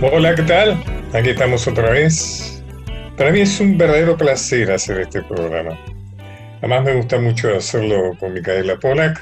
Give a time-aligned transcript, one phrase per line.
[0.00, 0.80] Hola, ¿qué tal?
[1.12, 2.62] Aquí estamos otra vez.
[3.16, 5.76] Para mí es un verdadero placer hacer este programa.
[6.58, 9.20] Además me gusta mucho hacerlo con Micaela Polak,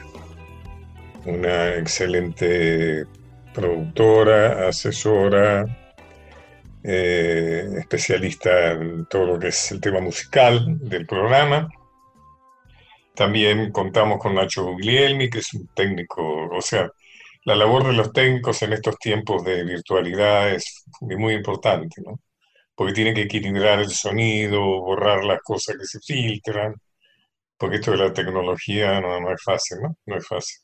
[1.24, 3.06] una excelente
[3.54, 5.64] productora, asesora,
[6.84, 11.70] eh, especialista en todo lo que es el tema musical del programa.
[13.14, 16.90] También contamos con Nacho Guglielmi, que es un técnico, o sea,
[17.46, 22.18] la labor de los técnicos en estos tiempos de virtualidad es muy importante, ¿no?
[22.74, 26.74] Porque tienen que equilibrar el sonido, borrar las cosas que se filtran,
[27.56, 29.96] porque esto de la tecnología no, es fácil, ¿no?
[30.06, 30.58] No es fácil.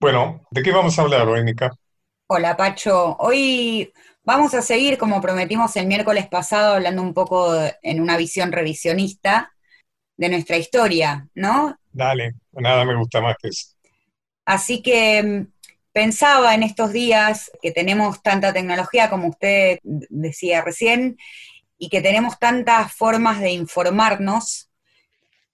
[0.00, 1.70] Bueno, ¿de qué vamos a hablar hoy, Nica?
[2.28, 3.16] Hola, Pacho.
[3.18, 8.52] Hoy vamos a seguir, como prometimos el miércoles pasado, hablando un poco en una visión
[8.52, 9.52] revisionista
[10.16, 11.78] de nuestra historia, ¿no?
[11.92, 13.74] Dale, nada me gusta más que eso.
[14.46, 15.46] Así que
[15.94, 21.16] Pensaba en estos días que tenemos tanta tecnología, como usted decía recién,
[21.78, 24.70] y que tenemos tantas formas de informarnos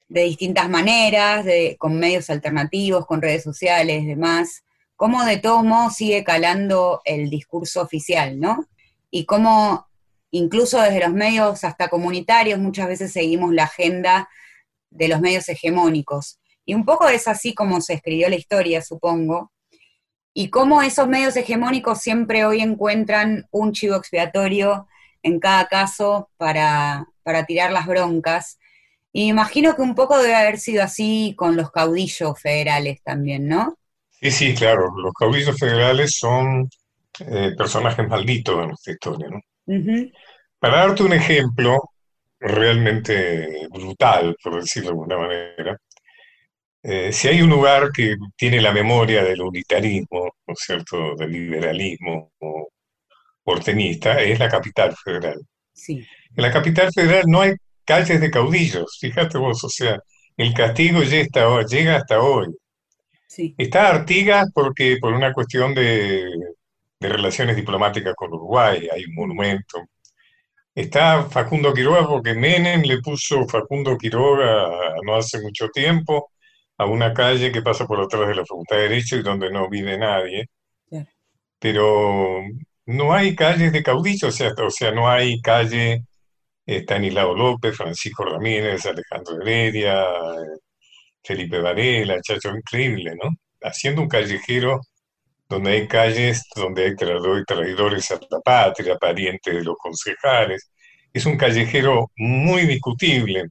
[0.09, 1.45] de distintas maneras,
[1.77, 4.65] con medios alternativos, con redes sociales, demás,
[4.97, 8.65] cómo de todos modos sigue calando el discurso oficial, ¿no?
[9.11, 9.89] Y cómo
[10.31, 14.31] incluso desde los medios hasta comunitarios muchas veces seguimos la agenda
[14.89, 16.41] de los medios hegemónicos.
[16.65, 19.53] Y un poco es así como se escribió la historia, supongo,
[20.41, 24.89] y cómo esos medios hegemónicos siempre hoy encuentran un chivo expiatorio
[25.23, 27.07] en cada caso para,
[27.47, 28.59] tirar las broncas.
[29.13, 33.77] Y imagino que un poco debe haber sido así con los caudillos federales también, ¿no?
[34.09, 34.91] Sí, sí, claro.
[34.97, 36.71] Los caudillos federales son
[37.19, 39.41] eh, personajes malditos en nuestra historia, ¿no?
[40.59, 41.91] Para darte un ejemplo
[42.39, 45.77] realmente brutal, por decirlo de alguna manera,
[46.83, 51.31] eh, si hay un lugar que tiene la memoria del unitarismo, ¿no es cierto?, del
[51.31, 52.33] liberalismo
[53.43, 55.41] porteñista, es la capital federal.
[55.73, 56.05] Sí.
[56.37, 57.55] En la capital federal no hay
[57.85, 59.99] calles de caudillos, fíjate vos, o sea,
[60.37, 62.47] el castigo llega hasta hoy.
[63.27, 63.55] Sí.
[63.59, 66.25] Está Artigas porque por una cuestión de,
[66.99, 69.87] de relaciones diplomáticas con Uruguay, hay un monumento.
[70.75, 76.31] Está Facundo Quiroga porque Menem le puso Facundo Quiroga no hace mucho tiempo
[76.81, 79.69] a una calle que pasa por atrás de la Facultad de Derecho y donde no
[79.69, 80.49] vive nadie.
[81.59, 82.43] Pero
[82.87, 86.05] no hay calles de caudillos, o sea, o sea, no hay calle
[86.67, 90.07] Estanislao López, Francisco Ramírez, Alejandro Heredia,
[91.23, 93.31] Felipe Varela, Chacho, increíble, ¿no?
[93.61, 94.81] Haciendo un callejero
[95.51, 100.71] donde hay calles, donde hay traidores a la patria, parientes de los concejales.
[101.13, 103.49] Es un callejero muy discutible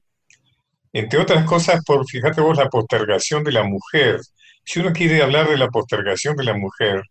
[0.92, 4.20] entre otras cosas, por, fíjate vos, la postergación de la mujer.
[4.64, 7.02] Si uno quiere hablar de la postergación de la mujer,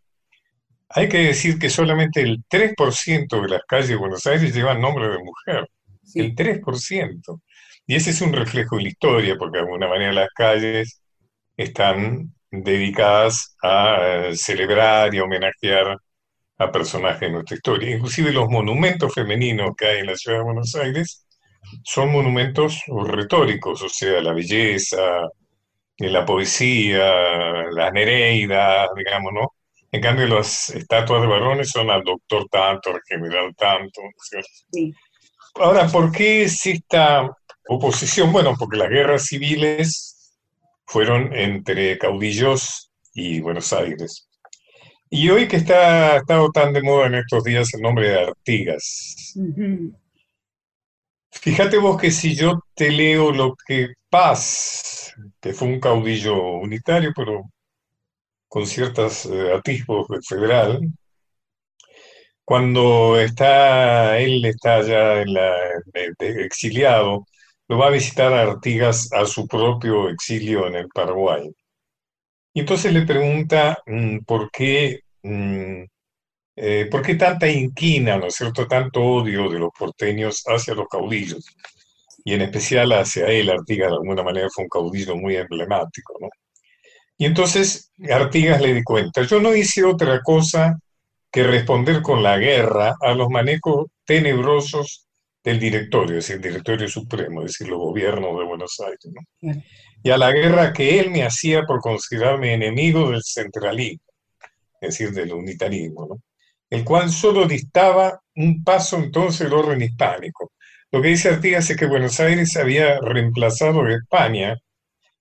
[0.89, 5.07] hay que decir que solamente el 3% de las calles de Buenos Aires llevan nombre
[5.09, 5.67] de mujer.
[6.15, 7.41] El 3%.
[7.85, 11.01] Y ese es un reflejo de la historia, porque de alguna manera las calles
[11.57, 15.97] están dedicadas a celebrar y homenajear
[16.57, 17.95] a personajes de nuestra historia.
[17.95, 21.25] Inclusive los monumentos femeninos que hay en la ciudad de Buenos Aires
[21.83, 25.27] son monumentos retóricos, o sea, la belleza,
[25.97, 29.53] la poesía, las nereidas, digamos, ¿no?
[29.91, 34.49] En cambio, las estatuas de varones son al doctor tanto, al general tanto, ¿cierto?
[34.71, 34.93] Sí.
[35.55, 37.29] Ahora, ¿por qué es esta
[37.67, 38.31] oposición?
[38.31, 40.35] Bueno, porque las guerras civiles
[40.85, 44.27] fueron entre caudillos y Buenos Aires.
[45.09, 48.27] Y hoy que está, ha estado tan de moda en estos días el nombre de
[48.27, 49.33] Artigas.
[51.41, 57.13] Fíjate vos que si yo te leo lo que Paz, que fue un caudillo unitario,
[57.15, 57.43] pero
[58.49, 60.81] con ciertos eh, atisbos federal,
[62.43, 65.23] cuando está, él está ya
[66.19, 67.25] exiliado,
[67.67, 71.49] lo va a visitar a Artigas a su propio exilio en el Paraguay.
[72.53, 75.83] Y entonces le pregunta mm, por qué mm,
[76.61, 80.89] eh, ¿Por qué tanta inquina, no es cierto, tanto odio de los porteños hacia los
[80.89, 81.45] caudillos?
[82.25, 86.27] Y en especial hacia él, Artigas de alguna manera fue un caudillo muy emblemático, ¿no?
[87.17, 90.77] Y entonces Artigas le di cuenta, yo no hice otra cosa
[91.31, 95.07] que responder con la guerra a los manejos tenebrosos
[95.41, 99.53] del directorio, es decir, el directorio supremo, es decir, los gobiernos de Buenos Aires, ¿no?
[100.03, 104.03] Y a la guerra que él me hacía por considerarme enemigo del centralismo,
[104.81, 106.21] es decir, del unitarismo, ¿no?
[106.69, 110.53] El cual solo distaba un paso entonces del orden hispánico.
[110.91, 114.55] Lo que dice Artigas es que Buenos Aires había reemplazado a España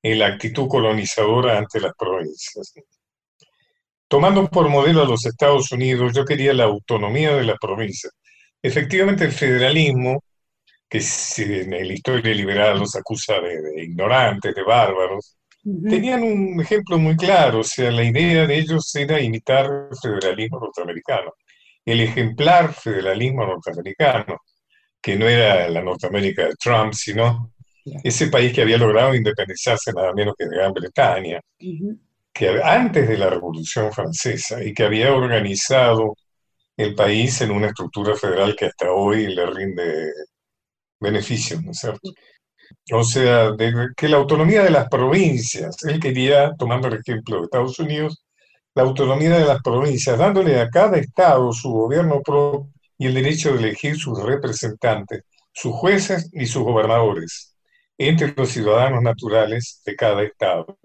[0.02, 2.72] en la actitud colonizadora ante las provincias.
[4.08, 8.12] tomando por modelo a los Estados Unidos, yo quería la autonomía de las provincias.
[8.62, 10.22] Efectivamente, el federalismo,
[10.88, 11.02] que
[11.38, 17.60] en la historia liberal los acusa de, ignorantes, de bárbaros, tenían un ejemplo muy claro,
[17.60, 21.32] o sea, la idea de ellos era imitar el federalismo norteamericano,
[21.84, 24.38] el ejemplar federalismo norteamericano,
[25.00, 27.52] que no era la Norteamérica de Trump, sino
[28.04, 31.40] ese país que había logrado independizarse nada menos que de Gran Bretaña,
[32.32, 36.14] que antes de la Revolución Francesa y que había organizado
[36.76, 40.12] el país en una estructura federal que hasta hoy le rinde
[41.00, 42.10] beneficios, ¿no es cierto?
[42.92, 43.52] O sea,
[43.96, 48.24] que la autonomía de las provincias, él quería, tomando el ejemplo de Estados Unidos,
[48.74, 53.52] la autonomía de las provincias, dándole a cada estado su gobierno propio y el derecho
[53.52, 55.22] de elegir sus representantes,
[55.52, 57.54] sus jueces y sus gobernadores
[57.98, 60.78] entre los ciudadanos naturales de cada estado.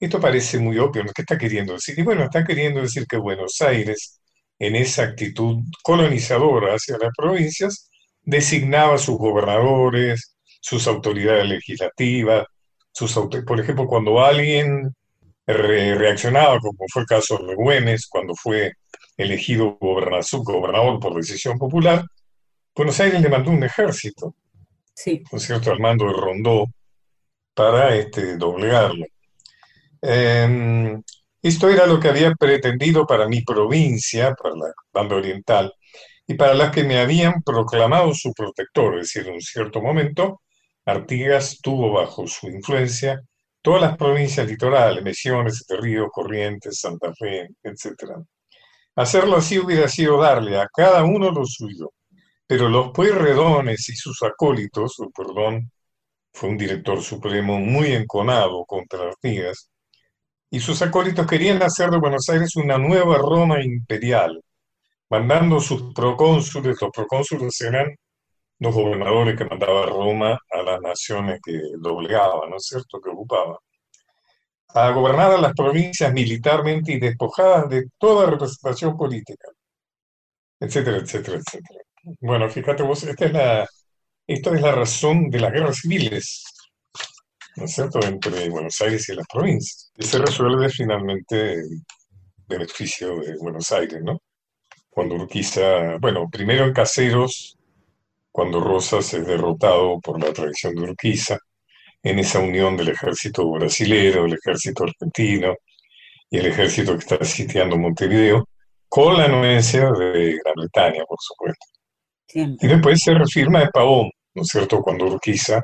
[0.00, 1.98] Esto parece muy obvio, ¿qué está queriendo decir?
[1.98, 4.20] Y bueno, está queriendo decir que Buenos Aires,
[4.58, 7.90] en esa actitud colonizadora hacia las provincias,
[8.22, 12.46] designaba sus gobernadores, sus autoridades legislativas,
[12.92, 13.12] sus
[13.46, 14.94] por ejemplo, cuando alguien
[15.46, 18.72] reaccionaba, como fue el caso de Güemes, cuando fue
[19.16, 22.04] elegido gobernador por decisión popular,
[22.74, 24.34] Buenos Aires le mandó un ejército
[24.98, 25.22] sí.
[25.30, 26.66] ¿no cierto?, al mando de Rondó
[27.54, 29.06] para este, doblegarlo.
[30.00, 31.02] Em,
[31.42, 35.72] esto era lo que había pretendido para mi provincia, para la banda oriental,
[36.26, 40.42] y para las que me habían proclamado su protector, es decir, en un cierto momento,
[40.88, 43.22] Artigas tuvo bajo su influencia
[43.60, 48.14] todas las provincias litorales, Misiones, Río, Corrientes, Santa Fe, etc.
[48.96, 51.92] Hacerlo así hubiera sido darle a cada uno lo suyo,
[52.46, 55.70] pero los Pueyrredones y sus acólitos, perdón,
[56.32, 59.68] fue un director supremo muy enconado contra Artigas,
[60.50, 64.42] y sus acólitos querían hacer de Buenos Aires una nueva Roma imperial,
[65.10, 67.94] mandando sus procónsules, los procónsules eran
[68.60, 73.58] los gobernadores que mandaba Roma a las naciones que doblegaban, ¿no es cierto?, que ocupaba,
[74.74, 79.48] a gobernar a las provincias militarmente y despojadas de toda representación política,
[80.60, 81.80] etcétera, etcétera, etcétera.
[82.20, 83.66] Bueno, fíjate vos, esta es la,
[84.26, 86.44] esta es la razón de las guerras civiles,
[87.56, 89.92] ¿no es cierto?, entre Buenos Aires y las provincias.
[89.96, 91.82] Y se resuelve finalmente el
[92.46, 94.20] beneficio de Buenos Aires, ¿no?
[94.90, 97.57] Cuando Urquiza, bueno, primero en Caseros,
[98.30, 101.38] cuando Rosas es derrotado por la traición de Urquiza,
[102.02, 105.56] en esa unión del ejército brasilero, el ejército argentino
[106.30, 108.48] y el ejército que está sitiando Montevideo,
[108.88, 111.66] con la anuencia de Gran Bretaña, por supuesto.
[112.34, 115.62] Y después se refirma de Pavón, ¿no es cierto?, cuando Urquiza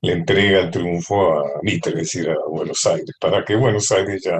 [0.00, 4.22] le entrega el triunfo a Mitre, es decir, a Buenos Aires, para que Buenos Aires
[4.24, 4.38] ya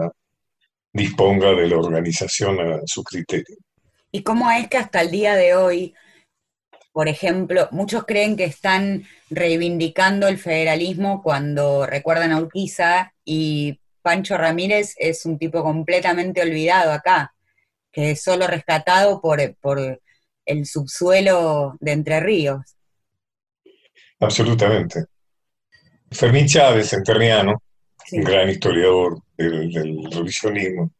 [0.92, 3.56] disponga de la organización a su criterio.
[4.10, 5.94] ¿Y cómo es que hasta el día de hoy,
[6.94, 14.38] por ejemplo, muchos creen que están reivindicando el federalismo cuando recuerdan a Urquiza y Pancho
[14.38, 17.34] Ramírez es un tipo completamente olvidado acá,
[17.90, 20.00] que es solo rescatado por, por
[20.46, 22.76] el subsuelo de Entre Ríos.
[24.20, 25.06] Absolutamente.
[26.12, 27.60] Fermín Chávez, enterriano,
[28.12, 30.92] un gran historiador del, revisionismo,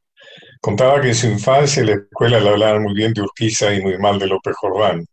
[0.61, 3.81] contaba que en su infancia en la escuela le hablaban muy bien de Urquiza y
[3.81, 5.07] muy mal de López Jordán.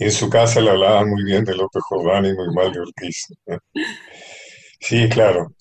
[0.00, 3.34] En su casa le hablaban muy bien de López Jordán y muy mal de Urquiza.
[4.80, 5.54] Sí, claro.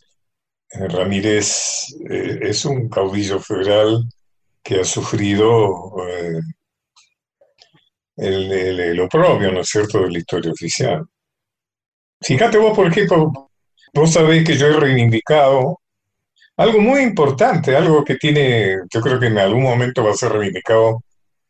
[0.72, 4.02] Eh, Ramírez eh, es un caudillo federal
[4.64, 6.40] que ha sufrido eh,
[8.16, 11.06] el, oprobio, ¿no es cierto?, de la historia oficial.
[12.22, 13.50] Fíjate vos, por ejemplo,
[13.94, 15.82] vos sabés que yo he reivindicado
[16.56, 20.32] algo muy importante, algo que tiene, yo creo que en algún momento va a ser
[20.32, 21.04] reivindicado,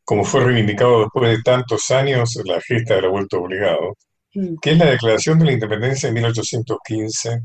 [0.10, 3.96] como fue reivindicado después de tantos años, la gesta de la vuelta obligado,
[4.34, 4.56] mm.
[4.60, 7.44] que es la declaración de la independencia de 1815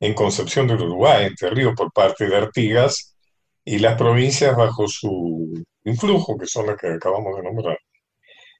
[0.00, 3.16] en Concepción del Uruguay, Entre Ríos, por parte de Artigas,
[3.64, 7.78] y las provincias bajo su influjo, que son las que acabamos de nombrar.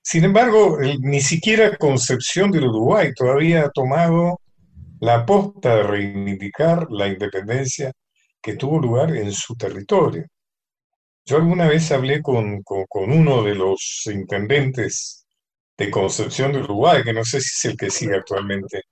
[0.01, 4.39] Sin embargo, ni siquiera Concepción del Uruguay todavía ha tomado
[5.01, 7.91] la aposta de reivindicar la independencia
[8.41, 10.25] que tuvo lugar en su territorio.
[11.27, 15.27] Yo alguna vez hablé con, uno de los intendentes
[15.77, 18.83] de Concepción del Uruguay, que no sé si es el que sigue actualmente,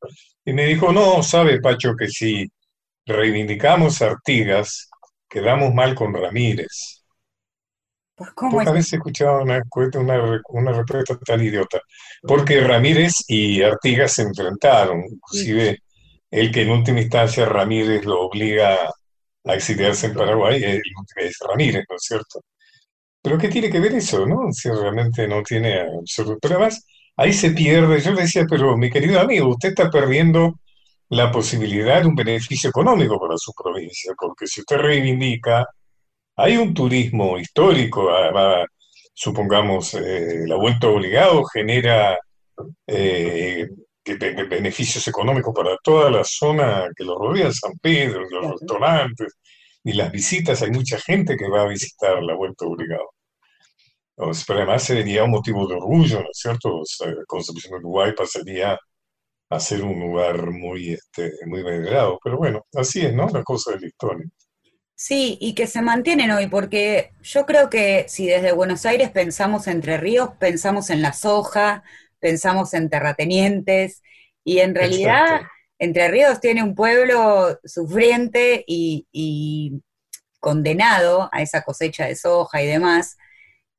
[0.45, 2.51] y me dijo, no, sabe Pacho que si
[3.07, 4.89] reivindicamos Artigas,
[5.29, 7.03] quedamos mal con Ramírez.
[8.15, 9.63] Pues, Pocas veces he escuchado una,
[10.49, 11.81] una, respuesta tan idiota.
[12.23, 15.79] Porque Ramírez y Artigas se enfrentaron, inclusive
[16.31, 18.91] el que en última instancia Ramírez lo obliga
[19.45, 20.81] a exiliarse en Paraguay, es,
[21.17, 22.41] es Ramírez, ¿no es cierto?
[23.23, 24.53] Pero ¿qué tiene que ver eso, no?
[24.53, 26.39] Si realmente no tiene absoluto.
[26.41, 26.85] Pero además,
[27.17, 28.01] ahí se pierde.
[28.01, 30.55] Yo le decía, pero mi querido amigo, usted está perdiendo
[31.11, 35.67] la posibilidad de un beneficio económico para su provincia, porque si usted reivindica,
[36.37, 38.67] hay un turismo histórico, además,
[39.15, 42.19] supongamos, eh, la vuelta obligado genera
[42.87, 43.69] eh,
[44.05, 49.35] beneficios económicos para toda la zona que lo rodea, San Pedro, los restaurantes
[49.85, 50.63] y las visitas.
[50.63, 53.11] Hay mucha gente que va a visitar la vuelta obligado.
[54.47, 56.83] pero además sería un motivo de orgullo, ¿no es cierto?
[57.01, 58.79] la Concepción de Uruguay pasaría
[59.51, 62.19] a ser un lugar muy, este, muy venerado.
[62.23, 63.29] Pero bueno, así es, ¿no?
[63.29, 64.27] La cosa de la historia.
[64.95, 69.67] Sí, y que se mantienen hoy, porque yo creo que si desde Buenos Aires pensamos
[69.67, 71.83] Entre Ríos, pensamos en la soja,
[72.23, 74.01] pensamos en terratenientes,
[74.43, 75.43] y en realidad
[75.79, 79.83] Entre Ríos tiene un pueblo sufriente y,
[80.41, 83.17] condenado a esa cosecha de soja y demás,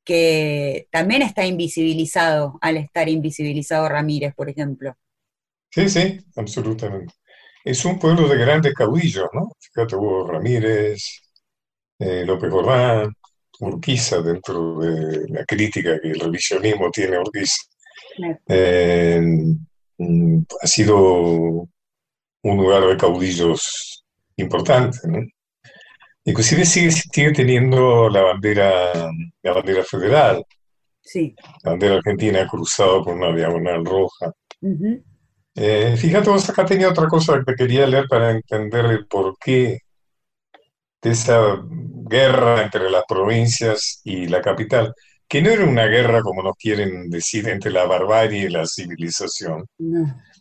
[0.04, 4.96] que también está invisibilizado al estar invisibilizado Ramírez, por ejemplo.
[5.70, 7.14] Sí, sí, absolutamente
[7.64, 9.48] es un pueblo de grandes caudillos, ¿no?
[9.58, 11.22] Fíjate, hubo Ramírez,
[11.98, 13.10] eh, López Jordán,
[13.60, 17.56] Urquiza, dentro de la crítica que el revisionismo tiene a Urquiza.
[18.48, 19.20] Eh,
[19.98, 21.68] mm, ha sido
[22.42, 24.04] un lugar de caudillos
[24.36, 25.20] importante, ¿no?
[26.24, 29.10] Inclusive sigue, sigue teniendo la bandera,
[29.42, 30.44] la bandera federal.
[31.00, 31.34] Sí.
[31.62, 34.32] La bandera argentina ha cruzado por una diagonal roja.
[35.54, 39.80] Eh, fíjate, vos acá tenía otra cosa que quería leer para entender el porqué
[41.02, 41.62] de esa
[42.08, 44.94] guerra entre las provincias y la capital,
[45.28, 49.66] que no era una guerra, como nos quieren decir, entre la barbarie y la civilización,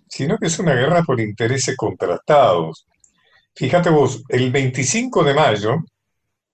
[0.07, 2.85] sino que es una guerra por intereses contrastados.
[3.55, 5.77] Fíjate vos, el 25 de mayo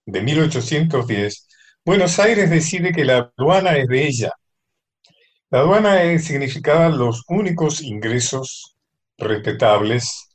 [0.06, 1.48] de 1810,
[1.86, 4.32] Buenos Aires decide que la aduana es de ella,
[5.52, 8.76] la aduana significaba los únicos ingresos
[9.18, 10.30] respetables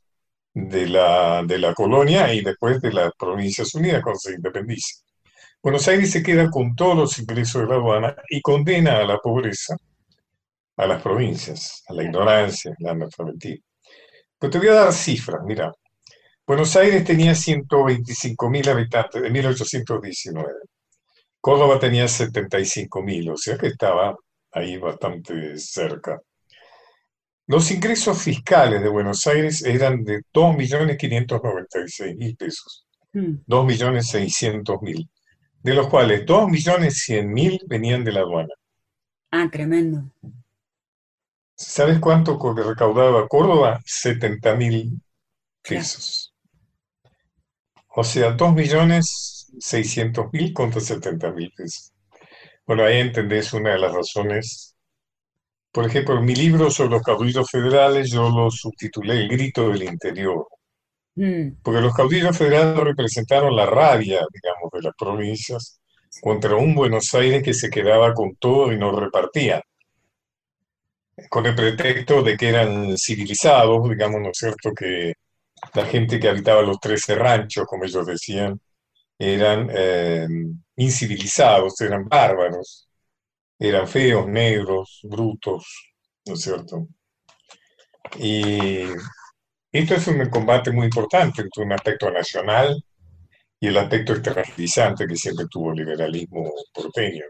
[0.53, 5.04] de la, de la colonia y después de las Provincias Unidas cuando se independiza.
[5.65, 9.17] Buenos Aires se queda con todos los ingresos de la aduana y condena a la
[9.17, 9.75] pobreza
[10.77, 13.65] a las provincias, a la ignorancia, la analfabetismo.
[14.37, 15.71] Pero te voy a dar cifras, mira.
[16.45, 20.47] Buenos Aires tenía 125 mil habitantes en 1819.
[21.41, 24.15] Córdoba tenía 75 mil, o sea que estaba
[24.51, 26.21] ahí bastante cerca.
[27.47, 35.14] Los ingresos fiscales de Buenos Aires eran de 2.596.000 pesos, 2.600.000, hmm.
[35.65, 38.53] De los cuales 2.100.000 venían de la aduana.
[39.31, 40.03] Ah, tremendo.
[41.55, 43.79] ¿Sabes cuánto recaudaba Córdoba?
[43.83, 45.01] 70.000
[45.67, 46.35] pesos.
[47.95, 51.91] O sea, 2.600.000 contra 70.000 pesos.
[52.67, 54.75] Bueno, ahí entendés una de las razones.
[55.71, 59.81] Por ejemplo, en mi libro sobre los caudillos federales yo lo subtitulé El grito del
[59.81, 60.45] interior.
[61.15, 61.61] Mm.
[61.63, 65.79] Porque los caudillos federales representaron la rabia, digamos, de las provincias
[66.21, 69.61] contra un Buenos Aires que se quedaba con todo y no repartía.
[71.29, 74.73] Con el pretexto de que eran civilizados, digamos, ¿no es cierto?
[74.73, 75.13] Que
[75.73, 78.59] la gente que habitaba los trece ranchos, como ellos decían,
[79.17, 80.27] eran eh,
[80.75, 82.89] incivilizados, eran bárbaros,
[83.59, 85.93] eran feos, negros, brutos,
[86.25, 86.87] ¿no es cierto?
[88.19, 88.83] Y
[89.79, 92.83] esto es un combate muy importante entre un aspecto nacional
[93.59, 97.23] y el aspecto extranjerizante que siempre tuvo el liberalismo porteño.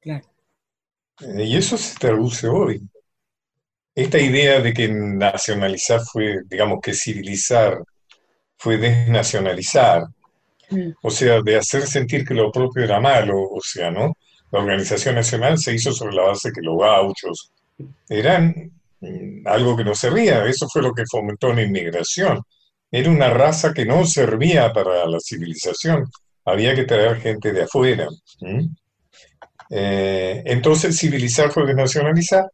[0.00, 0.26] Claro.
[1.20, 2.80] Eh, y eso se traduce hoy.
[3.94, 7.82] Esta idea de que nacionalizar fue, digamos que civilizar,
[8.56, 10.04] fue desnacionalizar,
[11.02, 14.16] o sea, de hacer sentir que lo propio era malo, o sea, ¿no?
[14.50, 17.52] La organización nacional se hizo sobre la base que los gauchos
[18.08, 18.70] eran mm,
[19.46, 22.40] algo que no servía, eso fue lo que fomentó la inmigración.
[22.90, 26.04] Era una raza que no servía para la civilización,
[26.44, 28.08] había que traer gente de afuera.
[29.70, 32.46] Eh, entonces, civilizar fue desnacionalizar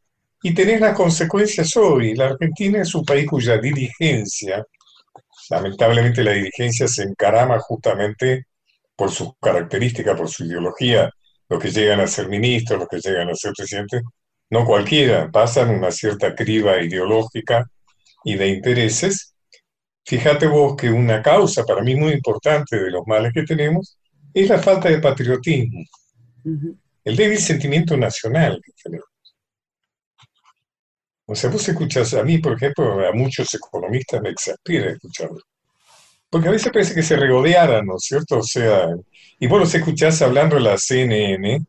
[0.42, 2.14] y tener las consecuencias hoy.
[2.14, 4.64] La Argentina es un país cuya dirigencia
[5.50, 8.46] lamentablemente la dirigencia se encarama justamente
[8.96, 11.10] por sus características, por su ideología,
[11.48, 14.02] los que llegan a ser ministros, los que llegan a ser presidentes,
[14.50, 17.70] no cualquiera, pasan una cierta criba ideológica
[18.24, 19.34] y de intereses.
[20.04, 23.98] Fíjate vos que una causa para mí muy importante de los males que tenemos
[24.32, 25.84] es la falta de patriotismo,
[27.04, 29.08] el débil sentimiento nacional que tenemos.
[31.26, 35.40] O sea, vos escuchás a mí, por ejemplo, a muchos economistas me exaspera escucharlo.
[36.30, 38.38] Porque a veces parece que se regodearan, ¿no es cierto?
[38.38, 38.88] O sea,
[39.38, 41.66] y vos los escuchás hablando de la CNN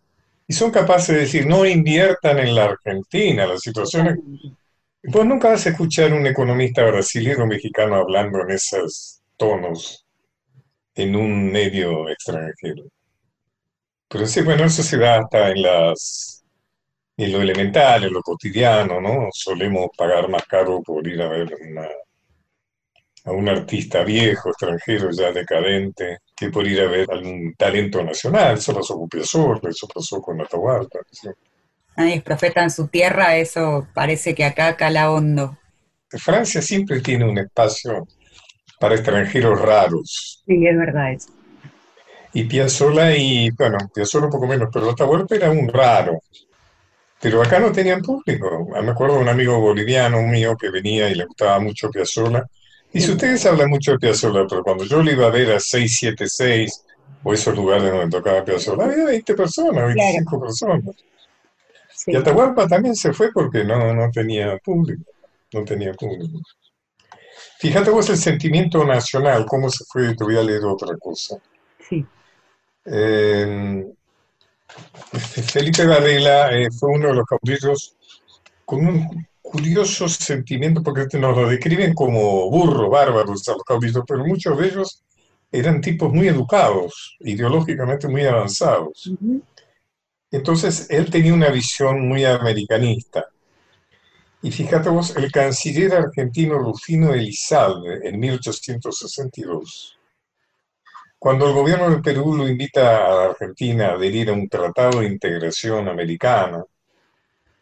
[0.50, 4.16] y son capaces de decir, no inviertan en la Argentina, la situación es...
[5.04, 10.08] Vos nunca vas a escuchar un economista brasileño o mexicano hablando en esos tonos
[10.96, 12.86] en un medio extranjero.
[14.08, 16.44] Pero sí, bueno, eso se da hasta en las
[17.16, 19.28] en lo elemental, en lo cotidiano, ¿no?
[19.32, 21.54] Solemos pagar más caro por ir a ver
[23.26, 28.58] a un artista viejo, extranjero, ya decadente, que por ir a ver algún talento nacional.
[28.58, 31.00] Eso pasó con Piazzolla, eso pasó con Atahualpa.
[31.98, 35.58] Nadie es profeta en su tierra, eso parece que acá cala hondo.
[36.10, 38.08] Francia siempre tiene un espacio
[38.80, 40.42] para extranjeros raros.
[40.48, 41.30] Sí, es verdad eso.
[42.32, 46.22] Y Piazzolla y, bueno, Piazzolla un poco menos, pero Atahualpa era un raro.
[47.22, 48.70] Pero acá no tenían público.
[48.82, 52.46] Me acuerdo de un amigo boliviano mío que venía y le gustaba mucho Piazzolla.
[52.92, 55.60] Y si ustedes hablan mucho de Piazzolla, pero cuando yo le iba a ver a
[55.60, 56.86] 676
[57.24, 60.96] o esos lugares donde tocaba Piazzolla, había 20 personas, 25 personas.
[62.08, 65.04] Y Atahualpa también se fue porque no, no tenía público.
[65.54, 66.40] No tenía público.
[67.60, 71.38] Fíjate vos el sentimiento nacional, cómo se fue, te voy a leer otra cosa.
[71.88, 72.06] Sí.
[72.86, 73.86] Eh,
[75.52, 77.96] Felipe Varela eh, fue uno de los caudillos
[78.66, 84.24] con un curioso sentimiento, porque nos lo describen como burro, bárbaros a los caudillos, pero
[84.26, 85.04] muchos de ellos
[85.52, 89.12] eran tipos muy educados, ideológicamente muy avanzados.
[90.30, 93.26] Entonces, él tenía una visión muy americanista.
[94.44, 99.98] Y fíjate vos, el canciller argentino Rufino Elizalde, en 1862,
[101.18, 105.08] cuando el gobierno de Perú lo invita a Argentina a adherir a un tratado de
[105.08, 106.64] integración americana,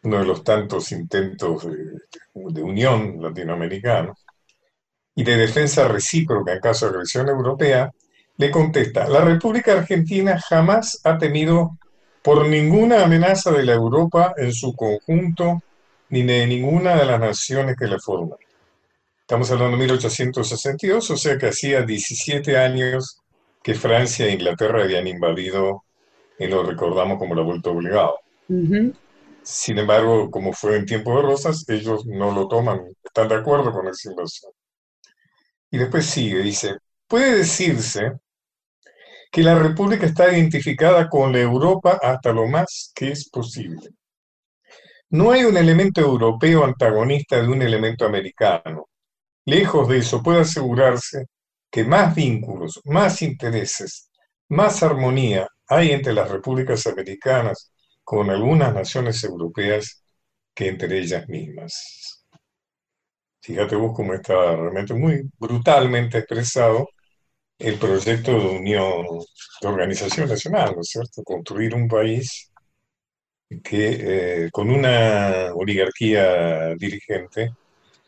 [0.02, 4.14] uno de los tantos intentos de, unión latinoamericana,
[5.14, 7.90] y de defensa recíproca en caso de agresión europea,
[8.36, 11.76] le contesta, la República Argentina jamás ha temido
[12.22, 15.60] por ninguna amenaza de la Europa en su conjunto,
[16.10, 18.38] ni de ninguna de las naciones que la forman.
[19.20, 23.20] Estamos hablando de 1862, o sea que hacía 17 años
[23.62, 25.82] que Francia e Inglaterra habían invadido,
[26.38, 28.20] y lo recordamos como la vuelta obligado.
[29.50, 33.72] Sin embargo, como fue en tiempo de rosas, ellos no lo toman, están de acuerdo
[33.72, 34.52] con esa invasión.
[35.70, 38.12] Y después sigue, dice, puede decirse
[39.32, 43.88] que la República está identificada con la Europa hasta lo más que es posible.
[45.08, 48.90] No hay un elemento europeo antagonista de un elemento americano.
[49.46, 51.24] Lejos de eso, puede asegurarse
[51.70, 54.10] que más vínculos, más intereses,
[54.50, 57.72] más armonía hay entre las repúblicas americanas
[58.08, 60.02] con algunas naciones europeas
[60.54, 62.24] que entre ellas mismas.
[63.42, 66.88] Fíjate vos cómo está realmente muy brutalmente expresado
[67.58, 69.04] el proyecto de unión,
[69.60, 71.22] de organización nacional, ¿no es cierto?
[71.22, 72.50] Construir un país
[73.62, 77.50] que, eh, con una oligarquía dirigente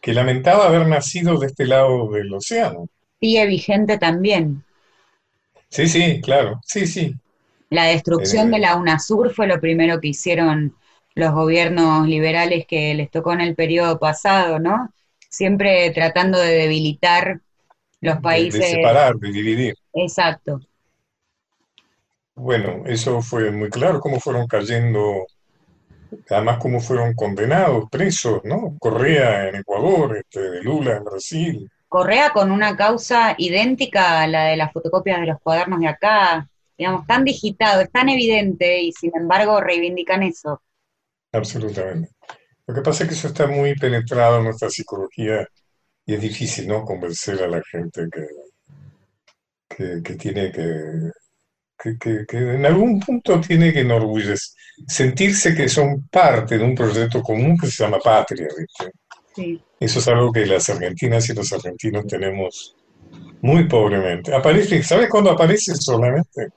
[0.00, 2.86] que lamentaba haber nacido de este lado del océano
[3.20, 4.64] sigue vigente también.
[5.68, 7.14] Sí, sí, claro, sí, sí.
[7.70, 10.76] La destrucción eh, de la UNASUR fue lo primero que hicieron
[11.14, 14.92] los gobiernos liberales que les tocó en el periodo pasado, ¿no?
[15.28, 17.40] Siempre tratando de debilitar
[18.00, 18.60] los países.
[18.60, 19.74] De, separar, de dividir.
[19.94, 20.60] Exacto.
[22.34, 25.26] Bueno, eso fue muy claro, cómo fueron cayendo,
[26.28, 28.76] además cómo fueron condenados, presos, ¿no?
[28.80, 31.70] Correa en Ecuador, este, Lula en Brasil.
[31.86, 36.48] Correa con una causa idéntica a la de las fotocopias de los cuadernos de acá,
[36.80, 40.62] digamos, tan digitado, es tan evidente y sin embargo reivindican eso.
[41.30, 42.08] Absolutamente.
[42.66, 45.46] Lo que pasa es que eso está muy penetrado en nuestra psicología
[46.06, 46.82] y es difícil, ¿no?
[46.86, 48.08] Convencer a la gente
[49.68, 54.38] que, que, tiene que, que, que, en algún punto tiene que enorgullecer,
[54.88, 59.60] sentirse que son parte de un proyecto común que se llama patria, ¿viste?
[59.78, 62.74] Eso es algo que las argentinas y los argentinos tenemos
[63.42, 64.34] muy pobremente.
[64.34, 66.48] Aparece, ¿sabes cuándo aparece solamente?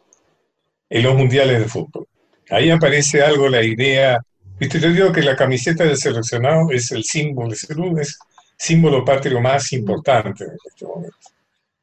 [0.95, 2.07] En los mundiales de fútbol.
[2.51, 4.19] Ahí aparece algo, la idea.
[4.59, 8.05] Viste, yo digo que la camiseta del seleccionado es el símbolo, es el
[8.55, 11.17] símbolo patrio más importante en este momento.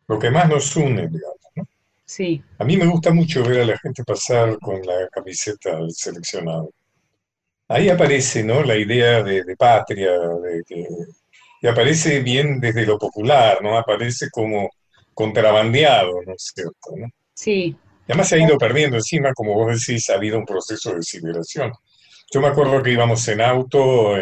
[0.07, 1.41] Lo que más nos une, digamos.
[1.57, 1.67] ¿no?
[2.05, 2.41] Sí.
[2.59, 6.71] A mí me gusta mucho ver a la gente pasar con la camiseta del seleccionado.
[7.67, 8.63] Ahí aparece ¿no?
[8.63, 10.87] la idea de, patria, de que,
[11.63, 13.77] y aparece bien desde lo popular, ¿no?
[13.77, 14.71] Aparece como
[15.15, 16.95] contrabandeado, ¿no es cierto?
[17.35, 17.77] Sí.
[18.11, 21.73] Además se ha ido perdiendo encima, como vos decís, ha habido un proceso de civilización.
[22.33, 24.15] Yo me acuerdo que íbamos en auto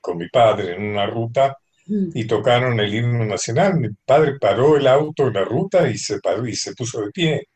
[0.00, 2.10] con mi padre en una ruta mm.
[2.12, 3.78] y tocaron el himno nacional.
[3.78, 7.10] Mi padre paró el auto en la ruta y se paró y se puso de
[7.12, 7.48] pie.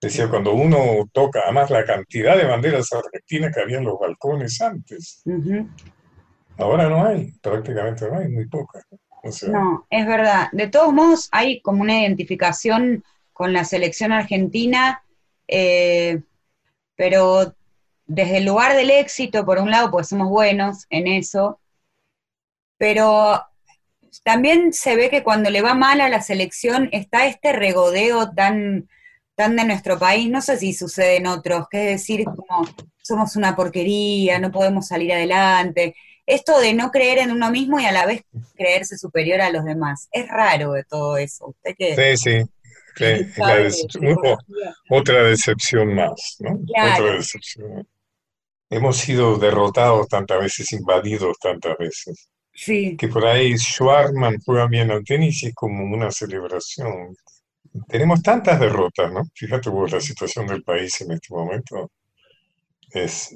[0.00, 4.60] Decía, cuando uno toca, además la cantidad de banderas argentinas que había en los balcones
[4.60, 5.22] antes.
[6.58, 8.84] Ahora no hay, prácticamente no hay, muy pocas.
[9.48, 10.48] no, es verdad.
[10.50, 15.02] De todos modos, hay como una identificación con la selección argentina,
[15.48, 16.20] eh,
[16.96, 17.54] pero
[18.06, 21.60] desde el lugar del éxito, por un lado, pues somos buenos en eso,
[22.78, 23.42] pero
[24.24, 28.88] también se ve que cuando le va mal a la selección está este regodeo tan
[29.34, 32.66] tan de nuestro país, no sé si sucede en otros, que es decir, como
[33.02, 35.94] somos una porquería, no podemos salir adelante.
[36.26, 38.22] Esto de no creer en uno mismo y a la vez
[38.54, 40.08] creerse superior a los demás.
[40.12, 41.48] Es raro de todo eso.
[41.48, 42.16] ¿Usted qué?
[42.16, 42.50] Sí, sí.
[44.90, 46.60] Otra decepción más, ¿no?
[46.60, 47.86] Otra decepción.
[48.70, 52.28] Hemos sido derrotados tantas veces, invadidos tantas veces.
[52.54, 52.96] Sí.
[52.96, 57.14] Que por ahí Schwarman juega bien al tenis y es como una celebración
[57.88, 59.22] tenemos tantas derrotas, ¿no?
[59.34, 61.90] Fíjate vos la situación del país en este momento.
[62.90, 63.34] Es,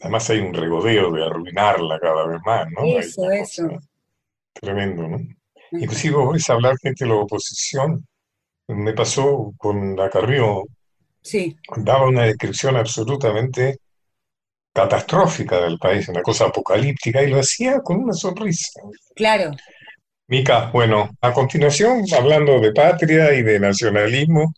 [0.00, 2.84] además hay un regodeo de arruinarla cada vez más, ¿no?
[2.84, 3.68] Eso, eso.
[4.52, 5.18] Tremendo, ¿no?
[5.72, 8.06] Inclusive vos hablar gente de la oposición.
[8.68, 10.64] Me pasó con la Carrió.
[11.20, 11.56] Sí.
[11.76, 13.78] Daba una descripción absolutamente
[14.72, 18.80] catastrófica del país, una cosa apocalíptica, y lo hacía con una sonrisa.
[19.14, 19.52] Claro.
[20.26, 24.54] Mica, bueno, a continuación, hablando de patria y de nacionalismo,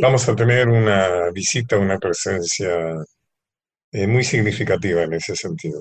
[0.00, 2.68] vamos a tener una visita, una presencia
[3.90, 5.80] eh, muy significativa en ese sentido.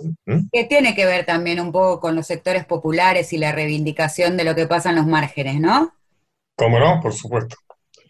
[0.52, 4.46] Que tiene que ver también un poco con los sectores populares y la reivindicación de
[4.46, 5.94] lo que pasa en los márgenes, ¿no?
[6.58, 7.00] ¿Cómo no?
[7.00, 7.56] Por supuesto.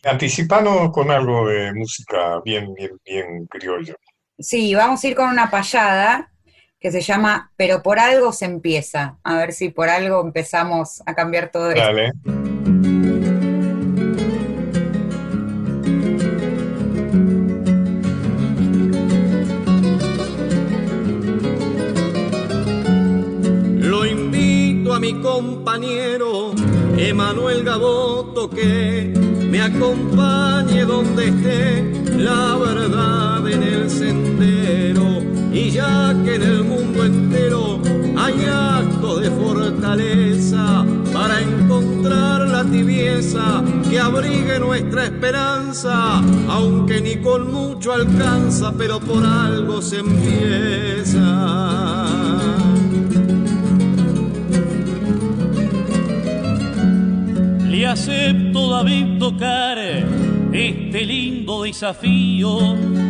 [0.06, 3.96] Anticipanos con algo de música bien, bien, bien criollo.
[4.40, 6.32] Sí, vamos a ir con una payada
[6.80, 9.18] que se llama Pero por algo se empieza.
[9.24, 12.14] A ver si por algo empezamos a cambiar todo Dale.
[23.82, 26.54] Lo invito a mi compañero
[26.98, 29.14] Emanuel Gaboto que
[29.50, 31.84] me acompañe donde esté
[32.18, 35.22] la verdad en el sendero
[35.54, 37.80] y ya que en el mundo entero
[38.18, 47.52] hay actos de fortaleza para encontrar la tibieza que abrigue nuestra esperanza, aunque ni con
[47.52, 51.28] mucho alcanza, pero por algo se empieza.
[57.78, 62.58] Le acepto David tocar este lindo desafío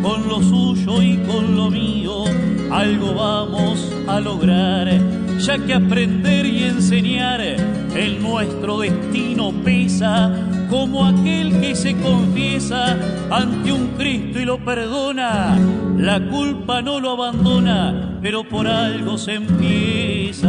[0.02, 2.24] con lo suyo y con lo mío,
[2.70, 4.90] algo vamos a lograr,
[5.38, 10.36] ya que aprender y enseñar en nuestro destino pesa
[10.68, 12.94] como aquel que se confiesa
[13.30, 15.58] ante un Cristo y lo perdona,
[15.96, 20.48] la culpa no lo abandona, pero por algo se empieza.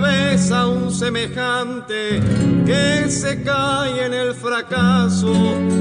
[0.00, 2.20] Ves a un semejante
[2.64, 5.32] que se cae en el fracaso,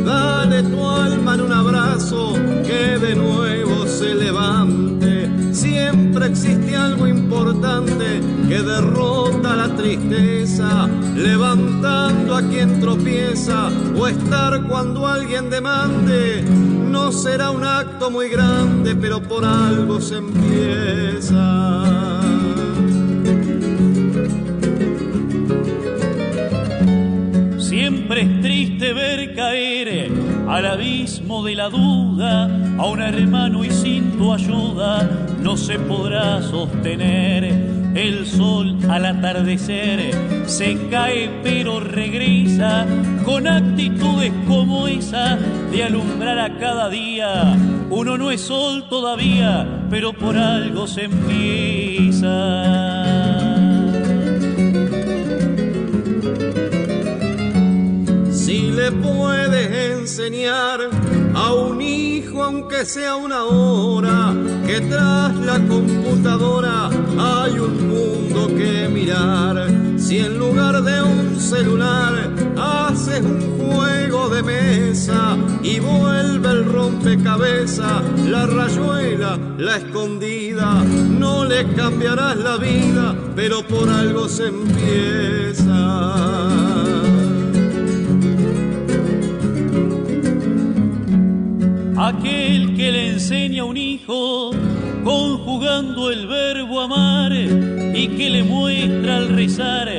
[0.06, 2.34] dale tu alma en un abrazo
[2.65, 5.30] que de nuevo se levante.
[5.51, 15.08] Siempre existe algo importante que derrota la tristeza, levantando a quien tropieza o estar cuando
[15.08, 16.43] alguien demande.
[16.43, 21.38] No será un acto muy grande, pero por algo se empieza.
[28.77, 30.11] Triste ver caer
[30.47, 32.45] al abismo de la duda
[32.77, 35.09] a un hermano y sin tu ayuda
[35.41, 37.45] no se podrá sostener.
[37.95, 40.11] El sol al atardecer
[40.45, 42.85] se cae pero regresa
[43.25, 45.37] con actitudes como esa
[45.71, 47.57] de alumbrar a cada día.
[47.89, 52.87] Uno no es sol todavía, pero por algo se empieza.
[58.89, 60.80] Le puedes enseñar
[61.34, 64.34] a un hijo, aunque sea una hora,
[64.65, 69.67] que tras la computadora hay un mundo que mirar.
[69.97, 78.04] Si en lugar de un celular haces un juego de mesa y vuelve el rompecabezas,
[78.26, 85.58] la rayuela, la escondida, no le cambiarás la vida, pero por algo se empieza.
[91.97, 94.51] Aquel que le enseña a un hijo
[95.03, 99.89] conjugando el verbo amar y que le muestra al rezar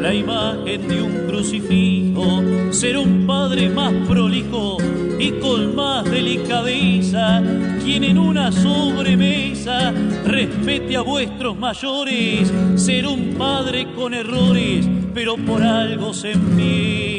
[0.00, 4.78] la imagen de un crucifijo, ser un padre más prolijo
[5.18, 7.42] y con más delicadeza,
[7.82, 9.92] quien en una sobremesa
[10.24, 17.09] respete a vuestros mayores, ser un padre con errores, pero por algo se empieza.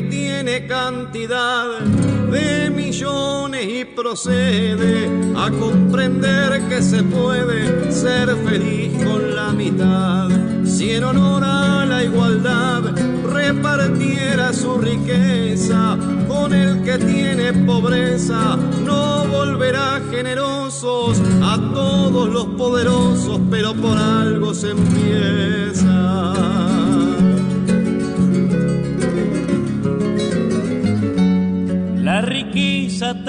[0.00, 9.52] Tiene cantidad de millones y procede a comprender que se puede ser feliz con la
[9.52, 10.28] mitad,
[10.64, 12.82] si en honor a la igualdad
[13.24, 15.96] repartiera su riqueza
[16.28, 24.54] con el que tiene pobreza, no volverá generosos a todos los poderosos, pero por algo
[24.54, 25.67] se empieza.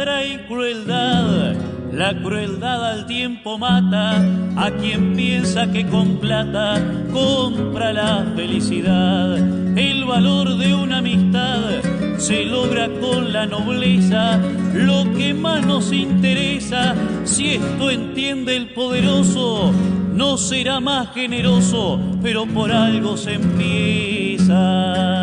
[0.03, 1.55] Trae crueldad,
[1.91, 4.23] la crueldad al tiempo mata
[4.55, 6.81] a quien piensa que con plata
[7.12, 9.38] compra la felicidad.
[9.77, 11.81] El valor de una amistad
[12.17, 14.39] se logra con la nobleza,
[14.73, 19.73] lo que más nos interesa, si esto entiende el poderoso,
[20.13, 25.18] no será más generoso, pero por algo se empieza.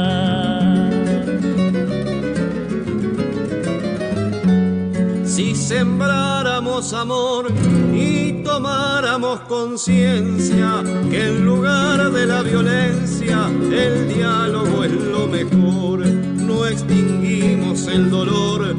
[5.36, 7.52] Si sembráramos amor
[7.92, 16.64] y tomáramos conciencia que en lugar de la violencia el diálogo es lo mejor, no
[16.64, 18.76] extinguimos el dolor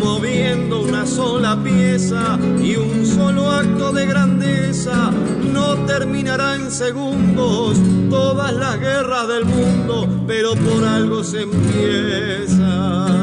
[0.00, 5.10] moviendo una sola pieza y un solo acto de grandeza
[5.52, 13.15] no terminará en segundos todas las guerras del mundo, pero por algo se empieza.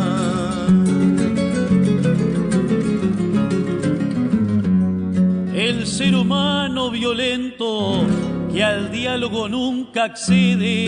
[5.86, 8.08] Ser humano violento
[8.54, 10.88] que al diálogo nunca accede,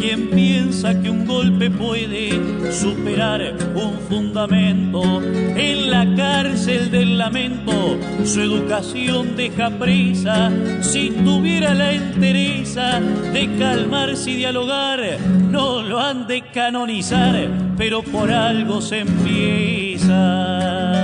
[0.00, 8.40] quien piensa que un golpe puede superar un fundamento, en la cárcel del lamento su
[8.40, 10.50] educación deja presa,
[10.80, 15.18] si tuviera la entereza de calmarse y dialogar,
[15.50, 21.01] no lo han de canonizar, pero por algo se empieza.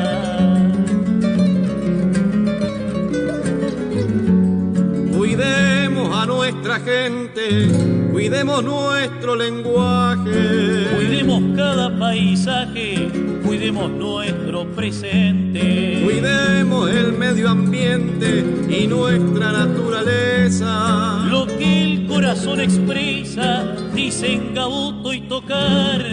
[5.39, 7.69] Cuidemos a nuestra gente,
[8.11, 10.89] cuidemos nuestro lenguaje.
[10.97, 13.09] Cuidemos cada paisaje,
[13.47, 16.01] cuidemos nuestro presente.
[16.03, 21.25] Cuidemos el medio ambiente y nuestra naturaleza.
[21.31, 26.05] Lo que el corazón expresa, dicen gaboto y tocar.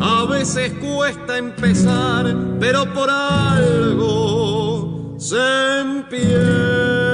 [0.00, 7.11] A veces cuesta empezar, pero por algo se empieza.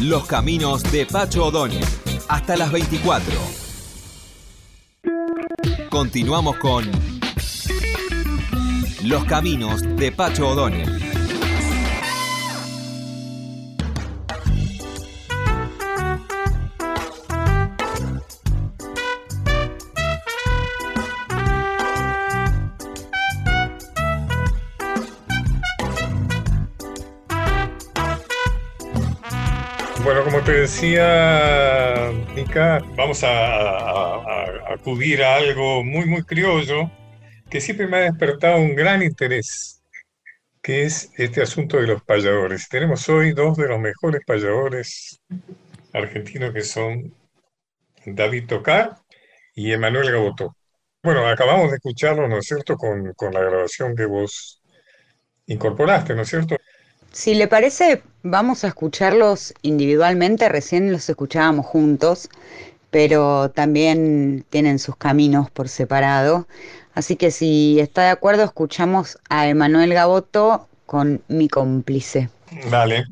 [0.00, 1.84] Los caminos de Pacho O'Donnell.
[2.28, 3.34] Hasta las 24.
[5.90, 6.90] Continuamos con
[9.04, 11.09] Los caminos de Pacho O'Donnell.
[30.52, 36.90] Decía, Mica, vamos a, acudir a algo muy, muy criollo
[37.48, 39.82] que siempre me ha despertado un gran interés,
[40.62, 42.68] que es este asunto de los payadores.
[42.68, 45.20] Tenemos hoy dos de los mejores payadores
[45.92, 47.14] argentinos que son
[48.06, 48.96] David Tocar
[49.54, 50.56] y Emanuel Gabotó.
[51.02, 54.62] Bueno, acabamos de escucharlo, ¿no es cierto?, con la grabación que vos
[55.46, 56.56] incorporaste, ¿no es cierto?
[57.12, 62.28] Si le parece, vamos a escucharlos individualmente, recién los escuchábamos juntos,
[62.90, 66.46] pero también tienen sus caminos por separado.
[66.94, 72.28] Así que si está de acuerdo, escuchamos a Emanuel Gaboto con Mi cómplice.
[72.70, 73.06] Dale.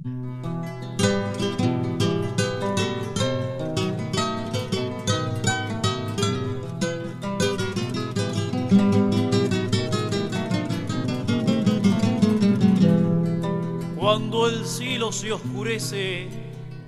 [14.09, 16.31] Cuando el cielo se oscurece,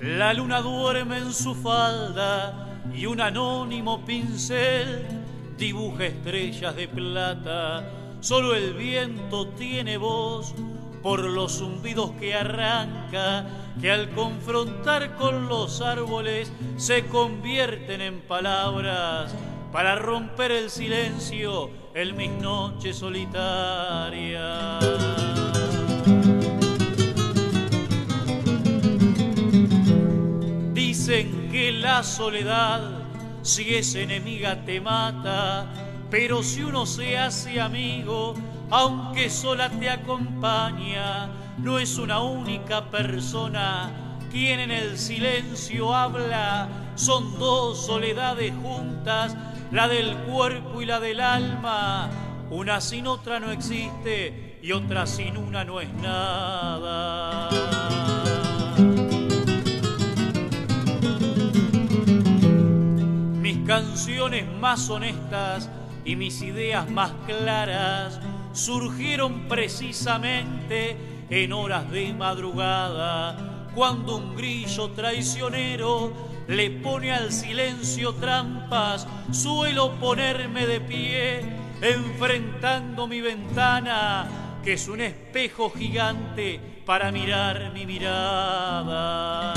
[0.00, 5.06] la luna duerme en su falda y un anónimo pincel
[5.58, 10.54] dibuja estrellas de plata solo el viento tiene voz
[11.02, 13.46] por los zumbidos que arranca,
[13.78, 19.34] que al confrontar con los árboles se convierten en palabras
[19.70, 24.40] para romper el silencio en mis noches solitarias.
[31.50, 32.80] Que la soledad,
[33.42, 35.66] si es enemiga, te mata,
[36.10, 38.34] pero si uno se hace amigo,
[38.70, 41.28] aunque sola te acompaña,
[41.58, 43.90] no es una única persona.
[44.30, 49.36] Quien en el silencio habla, son dos soledades juntas,
[49.72, 52.08] la del cuerpo y la del alma,
[52.50, 57.79] una sin otra no existe y otra sin una no es nada.
[63.70, 65.70] Canciones más honestas
[66.04, 68.18] y mis ideas más claras
[68.52, 70.96] surgieron precisamente
[71.30, 76.12] en horas de madrugada, cuando un grillo traicionero
[76.48, 81.40] le pone al silencio trampas, suelo ponerme de pie,
[81.80, 84.26] enfrentando mi ventana,
[84.64, 89.54] que es un espejo gigante para mirar mi mirada.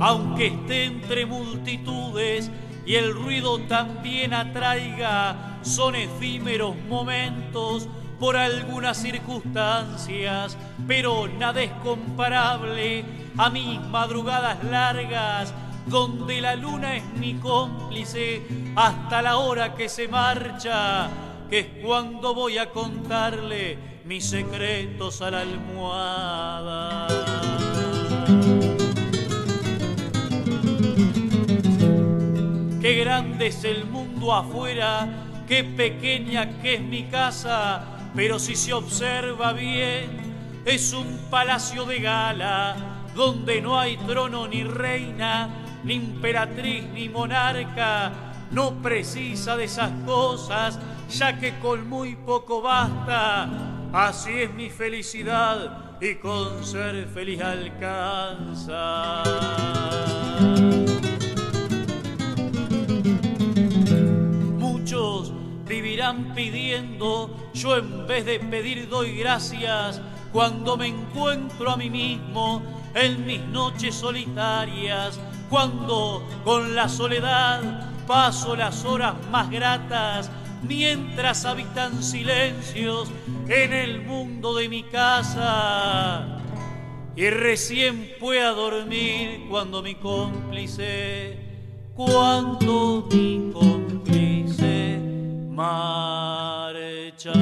[0.00, 2.50] Aunque esté entre multitudes,
[2.86, 7.88] y el ruido también atraiga, son efímeros momentos
[8.20, 10.56] por algunas circunstancias,
[10.86, 13.04] pero nada es comparable
[13.36, 15.52] a mis madrugadas largas,
[15.86, 21.08] donde la luna es mi cómplice hasta la hora que se marcha,
[21.50, 27.08] que es cuando voy a contarle mis secretos a la almohada.
[32.86, 35.08] Qué grande es el mundo afuera,
[35.48, 37.82] qué pequeña que es mi casa,
[38.14, 42.76] pero si se observa bien, es un palacio de gala,
[43.12, 45.48] donde no hay trono ni reina,
[45.82, 48.12] ni emperatriz ni monarca,
[48.52, 50.78] no precisa de esas cosas,
[51.10, 53.48] ya que con muy poco basta.
[53.92, 59.24] Así es mi felicidad y con ser feliz alcanza.
[65.96, 69.98] Vivirán pidiendo, yo en vez de pedir doy gracias
[70.30, 72.62] cuando me encuentro a mí mismo
[72.94, 80.30] en mis noches solitarias, cuando con la soledad paso las horas más gratas,
[80.68, 83.08] mientras habitan silencios
[83.48, 86.42] en el mundo de mi casa.
[87.16, 91.38] Y recién pueda dormir cuando mi cómplice,
[91.94, 93.85] cuando mi cómplice
[95.56, 97.32] marcha.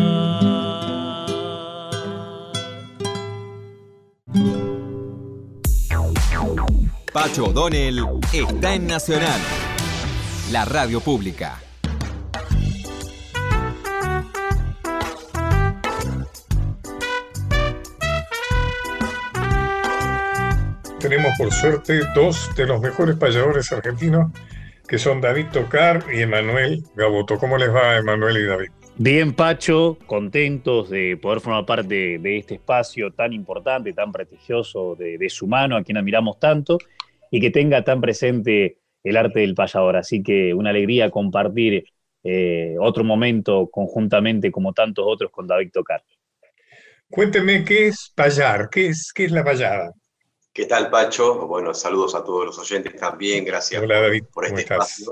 [7.12, 9.40] Pacho O'Donnell está en Nacional,
[10.52, 11.60] la radio pública.
[21.00, 24.30] Tenemos por suerte dos de los mejores payadores argentinos
[24.88, 27.38] que son David Tocar y Emanuel Gaboto.
[27.38, 28.68] ¿Cómo les va, Emanuel y David?
[28.96, 35.28] Bien, Pacho, contentos de poder formar parte de, este espacio tan importante, tan prestigioso de,
[35.28, 36.78] su mano, a quien admiramos tanto,
[37.30, 39.96] y que tenga tan presente el arte del payador.
[39.96, 41.86] Así que una alegría compartir
[42.22, 46.04] eh, otro momento conjuntamente, como tantos otros, con David Tocar.
[47.10, 48.70] Cuénteme, ¿qué es payar?
[48.70, 49.92] ¿Qué es, qué es la payada?
[50.54, 51.48] ¿Qué tal, Pacho?
[51.48, 53.44] Bueno, saludos a todos los oyentes también.
[53.44, 53.82] Gracias
[54.32, 55.10] por, este espacio.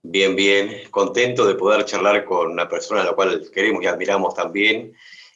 [0.00, 0.88] Bien, bien.
[0.92, 4.94] Contento de poder charlar con una persona a la cual queremos y admiramos también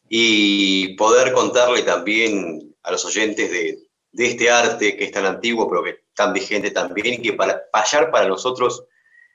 [0.09, 3.79] y poder contarle también a los oyentes de,
[4.12, 8.12] este arte que es tan antiguo, pero que tan vigente también, y que para, payar
[8.12, 8.85] para nosotros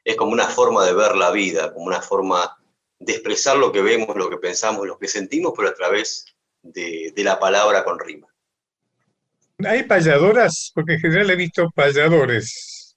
[0.06, 2.58] es como una forma de ver la vida, como una forma
[3.00, 7.12] de expresar lo que vemos, lo que pensamos, lo que sentimos, pero a través de
[7.18, 8.30] la palabra con rima.
[9.66, 10.72] ¿Hay payadoras?
[10.76, 12.95] Porque en general he visto payadores.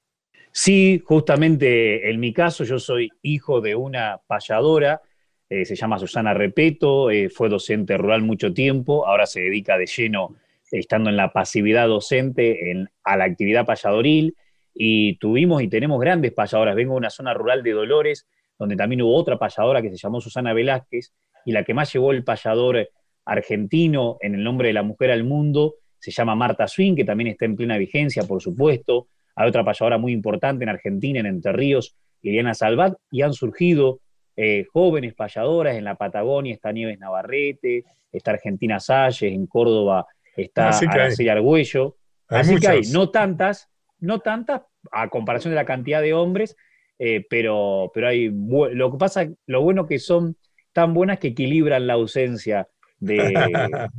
[0.53, 5.01] Sí, justamente en mi caso yo soy hijo de una payadora,
[5.49, 9.87] eh, se llama Susana Repeto, eh, fue docente rural mucho tiempo, ahora se dedica de
[9.87, 10.37] lleno,
[10.71, 14.37] estando en la pasividad docente, en, a la actividad payadoril,
[14.75, 16.77] y tuvimos y tenemos grandes payadoras.
[16.77, 18.27] Vengo de una zona rural de Dolores,
[18.59, 21.15] donde también hubo otra payadora que se llamó Susana Velázquez,
[21.47, 22.91] y la que más llevó el payador
[23.25, 27.29] argentino en el nombre de la mujer al mundo se llama Marta Swing, que también
[27.29, 29.09] está en plena vigencia, por supuesto.
[29.37, 34.01] hay otra payadora muy importante en Argentina, en Entre Ríos, Liliana Salvat, y han surgido
[34.37, 40.71] eh, jóvenes payadoras en la Patagonia, está Nieves Navarrete, está Argentina Salles, en Córdoba está
[40.71, 41.97] Araceli Argüello.
[42.29, 46.57] Así que hay, no tantas, no tantas a comparación de la cantidad de hombres,
[46.99, 50.37] eh, pero, pero hay, lo que pasa, lo bueno que son
[50.73, 53.35] tan buenas que equilibran la ausencia de,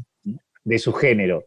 [0.63, 1.45] de su género.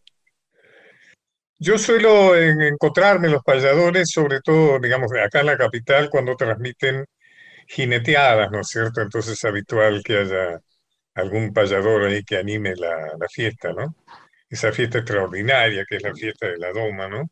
[1.64, 7.06] Yo suelo encontrarme los payadores, sobre todo, digamos, acá en la capital, cuando transmiten
[7.66, 9.00] jineteadas, ¿no es cierto?
[9.00, 10.60] Entonces es habitual que haya
[11.14, 13.96] algún payador ahí que anime la, fiesta, ¿no?
[14.50, 17.30] Esa fiesta extraordinaria que es la fiesta de la doma, ¿no?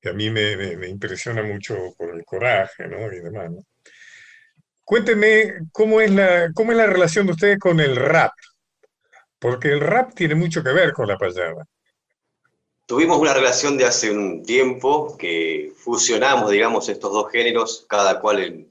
[0.00, 3.12] Que a mí me, impresiona mucho por el coraje, ¿no?
[3.12, 3.64] Y demás, ¿no?
[4.82, 8.32] Cuéntenme cómo es la, cómo es la relación de ustedes con el rap,
[9.38, 11.64] porque el rap tiene mucho que ver con la payada.
[12.86, 18.66] Tuvimos una relación de hace un tiempo que fusionamos, digamos, estos dos géneros, cada cual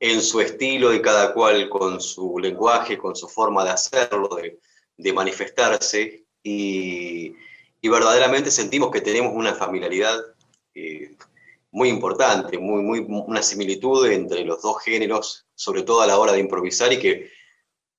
[0.00, 4.30] en, su estilo y cada cual con su lenguaje, con su forma de hacerlo,
[4.96, 7.34] de, manifestarse, y,
[7.82, 10.18] verdaderamente sentimos que tenemos una familiaridad
[10.74, 11.16] eh,
[11.72, 16.32] muy importante, muy, muy, una similitud entre los dos géneros, sobre todo a la hora
[16.32, 17.30] de improvisar, y que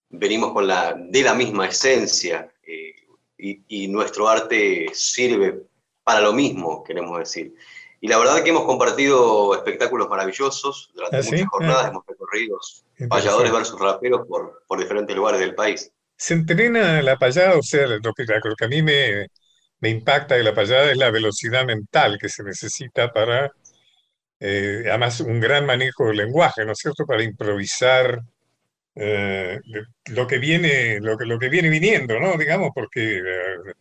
[0.10, 2.96] venimos con la, de la misma esencia, eh,
[3.40, 5.62] y, y nuestro arte sirve
[6.04, 7.54] para lo mismo, queremos decir.
[8.02, 11.90] Y la verdad es que hemos compartido espectáculos maravillosos durante ¿Ah, muchas jornadas, ah.
[11.90, 12.60] hemos recorrido
[13.10, 15.92] payadores versus raperos por, por, diferentes lugares del país.
[16.16, 17.58] ¿Se entrena la payada?
[17.58, 19.28] O sea, lo que, lo que a mí me,
[19.80, 23.52] me, impacta de la payada es la velocidad mental que se necesita para,
[24.40, 28.22] eh, además, un gran manejo del lenguaje, ¿no es cierto?, para improvisar
[28.96, 29.60] eh,
[30.08, 32.38] lo, que viene, lo, que, lo que viene viniendo, ¿no?
[32.38, 33.20] Digamos, porque...
[33.20, 33.74] Eh,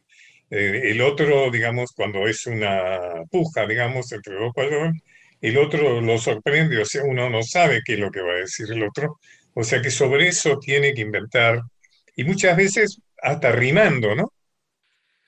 [0.50, 5.02] el otro, digamos, cuando es una puja, digamos, entre dos payadores,
[5.40, 8.40] el otro lo sorprende, o sea, uno no sabe qué es lo que va a
[8.40, 9.18] decir el otro,
[9.54, 11.61] o sea que sobre eso tiene que inventar,
[12.16, 14.32] y muchas veces hasta rimando, ¿no?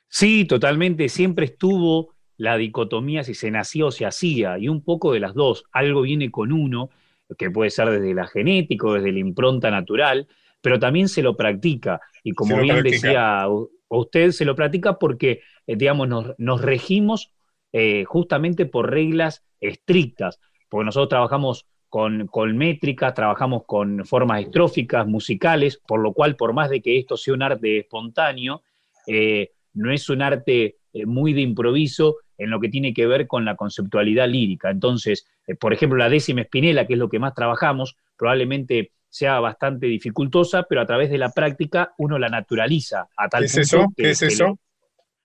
[0.09, 5.12] Sí, totalmente, siempre estuvo la dicotomía si se nació o se hacía, y un poco
[5.12, 6.91] de las dos, algo viene con uno,
[7.39, 10.26] que puede ser desde la genética desde la impronta natural,
[10.61, 13.47] pero también se lo practica, y como bien decía
[13.89, 16.09] usted se lo platica porque, eh, digamos,
[16.39, 17.33] nos, regimos
[17.72, 25.07] eh, justamente por reglas estrictas, porque nosotros trabajamos con, con, métricas, trabajamos con formas estróficas,
[25.07, 28.62] musicales, por lo cual, por más de que esto sea un arte espontáneo,
[29.07, 30.76] eh, no es un arte
[31.07, 34.70] muy de improviso en lo que tiene que ver con la conceptualidad lírica.
[34.70, 35.26] Entonces,
[35.59, 40.62] por ejemplo, la décima espinela, que es lo que más trabajamos, probablemente sea bastante dificultosa,
[40.68, 43.86] pero a través de la práctica uno la naturaliza a tal ¿Qué es eso?
[43.97, 44.59] ¿Qué es eso?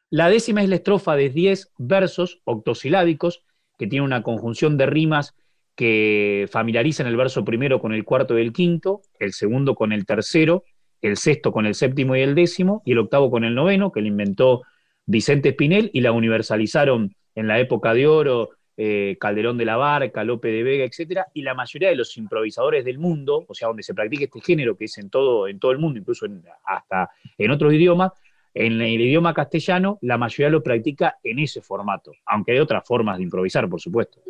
[0.09, 3.43] La décima es la estrofa de 10 versos octosilábicos
[3.78, 5.36] que tiene una conjunción de rimas
[5.76, 10.05] que familiarizan el verso primero con el cuarto y el quinto, el segundo con el
[10.05, 10.63] tercero,
[11.01, 14.01] el sexto con el séptimo y el décimo, y el octavo con el noveno, que
[14.01, 14.63] lo inventó
[15.06, 20.26] Vicente Espinel y la universalizaron en la época de oro eh, Calderón de la Barca,
[20.26, 23.84] Lope de Vega, etcétera, y la mayoría de los improvisadores del mundo, o sea, donde
[23.84, 26.26] se practica este género, que es en todo, el mundo, incluso
[26.66, 28.12] hasta en otros idiomas,
[28.53, 33.18] en el idioma castellano, la mayoría lo practica en ese formato, aunque hay otras formas
[33.18, 34.22] de improvisar, por supuesto.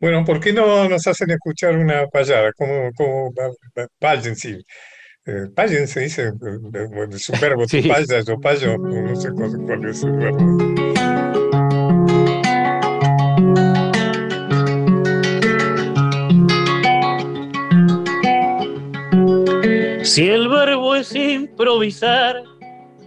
[0.00, 2.52] Bueno, ¿por qué no nos hacen escuchar una payada?
[2.54, 3.32] Como, como
[4.34, 4.64] sí.
[5.24, 7.82] Eh, payen se dice, el su verbo, sí.
[7.82, 10.58] paya, yo payo, no sé cuál es el verbo.
[20.02, 22.42] Si el verbo es improvisar,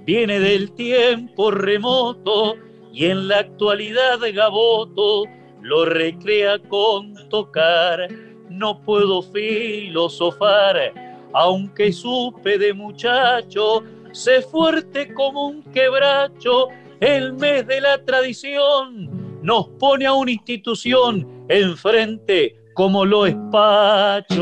[0.05, 2.55] viene del tiempo remoto
[2.93, 5.25] y en la actualidad Gaboto
[5.61, 8.07] lo recrea con tocar.
[8.49, 10.93] No puedo filosofar,
[11.35, 13.83] aunque supe de muchacho,
[14.13, 16.69] sé fuerte como un quebracho,
[17.01, 24.33] el mes de la tradición nos pone a una institución enfrente como lo espacho.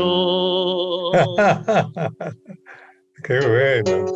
[3.24, 4.06] Qué bueno.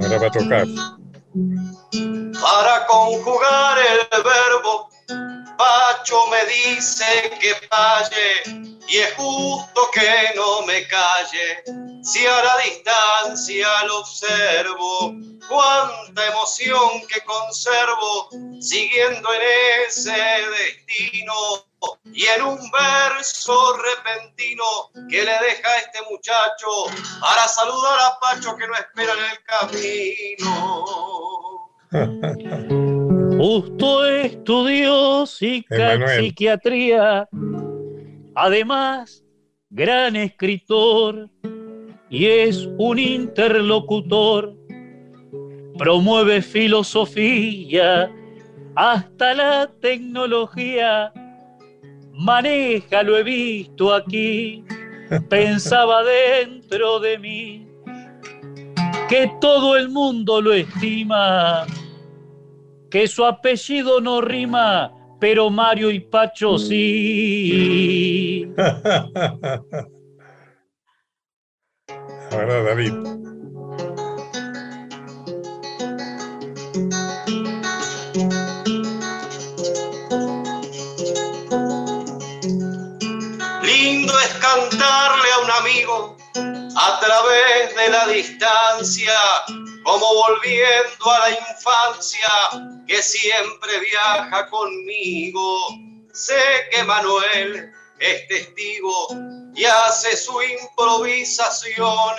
[0.00, 0.66] Ahora va a tocar.
[2.42, 4.90] Para conjugar el verbo,
[5.56, 8.42] Pacho me dice que falle
[8.88, 11.62] y es justo que no me calle.
[12.02, 15.14] Si a la distancia lo observo,
[15.48, 18.30] cuánta emoción que conservo
[18.60, 19.42] siguiendo en
[19.86, 21.64] ese destino
[22.12, 26.86] y en un verso repentino que le deja a este muchacho
[27.20, 31.51] para saludar a Pacho que no espera en el camino.
[33.36, 37.28] Justo estudió psiquiatría,
[38.34, 39.24] además
[39.70, 41.28] gran escritor
[42.10, 44.54] y es un interlocutor,
[45.78, 48.10] promueve filosofía
[48.74, 51.12] hasta la tecnología.
[52.12, 54.64] Maneja, lo he visto aquí,
[55.30, 57.66] pensaba dentro de mí.
[59.08, 61.66] Que todo el mundo lo estima,
[62.92, 68.46] que su apellido no rima, pero Mario y Pacho sí.
[72.30, 72.92] Ahora David.
[84.40, 86.21] cantarle a un amigo
[86.76, 89.18] a través de la distancia,
[89.84, 92.28] como volviendo a la infancia
[92.86, 95.68] que siempre viaja conmigo.
[96.12, 99.08] Sé que Manuel es testigo
[99.54, 102.16] y hace su improvisación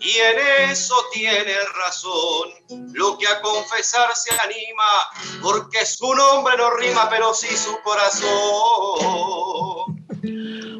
[0.00, 2.50] y en eso tiene razón.
[2.92, 8.26] Lo que a confesar se anima, porque su nombre no rima, pero sí su corazón.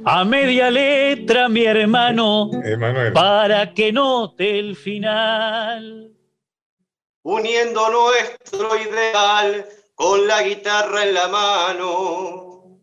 [0.08, 2.48] A media letra, mi hermano,
[3.12, 6.12] para que note el final.
[7.24, 12.78] Uniendo nuestro ideal con la guitarra en la mano.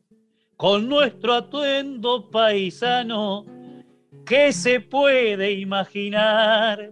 [0.58, 3.46] Con nuestro atuendo paisano,
[4.26, 6.92] ¿qué se puede imaginar?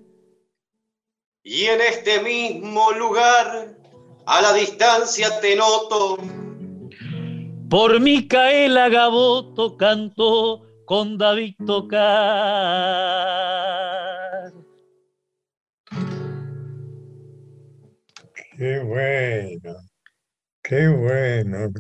[1.44, 3.76] Y en este mismo lugar,
[4.26, 6.18] a la distancia te noto
[7.72, 12.02] por Micaela Gaboto cantó con David Tocar.
[18.58, 19.78] Qué bueno,
[20.62, 21.72] qué bueno.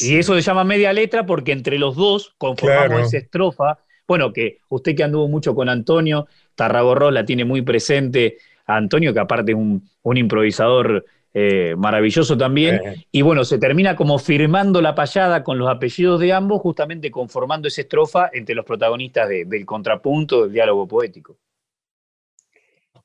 [0.00, 3.78] Y eso se llama media letra porque entre los dos conformamos esa estrofa.
[4.08, 6.26] Bueno, que usted que anduvo mucho con Antonio,
[6.56, 8.38] Tarragorros la tiene muy presente.
[8.66, 12.80] Antonio, que aparte es un, un improvisador eh, maravilloso también.
[13.12, 17.68] Y bueno, se termina como firmando la payada con los apellidos de ambos, justamente conformando
[17.68, 21.36] esa estrofa entre los protagonistas del contrapunto, del diálogo poético.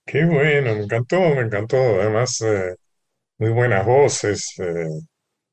[0.05, 1.77] Qué bueno, me encantó, me encantó.
[1.77, 2.75] Además, eh,
[3.37, 4.53] muy buenas voces.
[4.59, 4.87] Eh.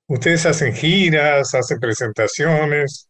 [0.07, 3.09] Ustedes hacen giras, hacen presentaciones.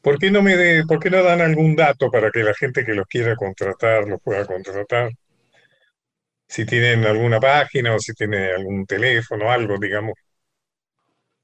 [0.00, 2.84] ¿Por qué no me de, por qué no dan algún dato para que la gente
[2.84, 5.10] que los quiera contratar los pueda contratar?
[6.52, 10.12] Si tienen alguna página o si tienen algún teléfono, algo, digamos.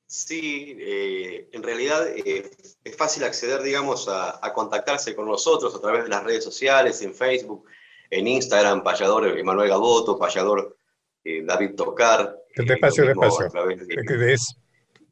[0.07, 2.51] Sí, eh, en realidad eh,
[2.85, 7.15] es fácil acceder, digamos, a, contactarse con nosotros a través de las redes sociales, en
[7.15, 7.65] Facebook,
[8.11, 10.77] en Instagram, Payador Emanuel Gaboto, Payador
[11.25, 12.37] eh, David Tocar.
[12.55, 13.49] Despacio, despacio.
[13.49, 14.35] De...
[14.35, 14.57] Es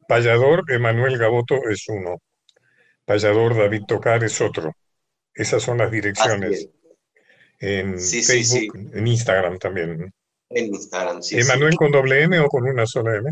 [0.07, 2.21] Payador Emanuel Gaboto es uno,
[3.03, 4.73] Payador David Tocar es otro.
[5.33, 6.69] Esas son las direcciones
[7.59, 10.13] en Facebook, en Instagram también.
[10.49, 11.39] En Instagram, sí.
[11.39, 13.31] ¿Emanuel con doble M o con una sola M?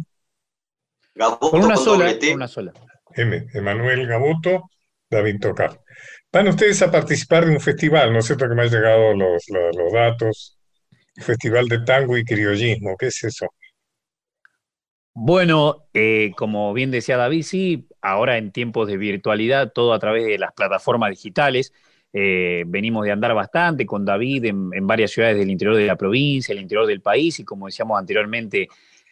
[1.14, 2.74] Gaboto con una sola, con una sola.
[3.16, 4.70] M, Emanuel Gaboto,
[5.10, 5.80] David Tocar.
[6.32, 9.46] Van ustedes a participar de un festival, ¿no es cierto que me han llegado los,
[9.50, 10.60] los, datos?
[11.16, 13.48] Festival de Tango y Criollismo, ¿qué es eso?
[15.14, 20.26] Bueno, eh, como bien decía David, sí, ahora en tiempos de virtualidad, todo a través
[20.26, 21.72] de las plataformas digitales,
[22.18, 26.54] eh, venimos de andar bastante con David en, varias ciudades del interior de la provincia,
[26.54, 28.70] el interior del país, y como decíamos anteriormente,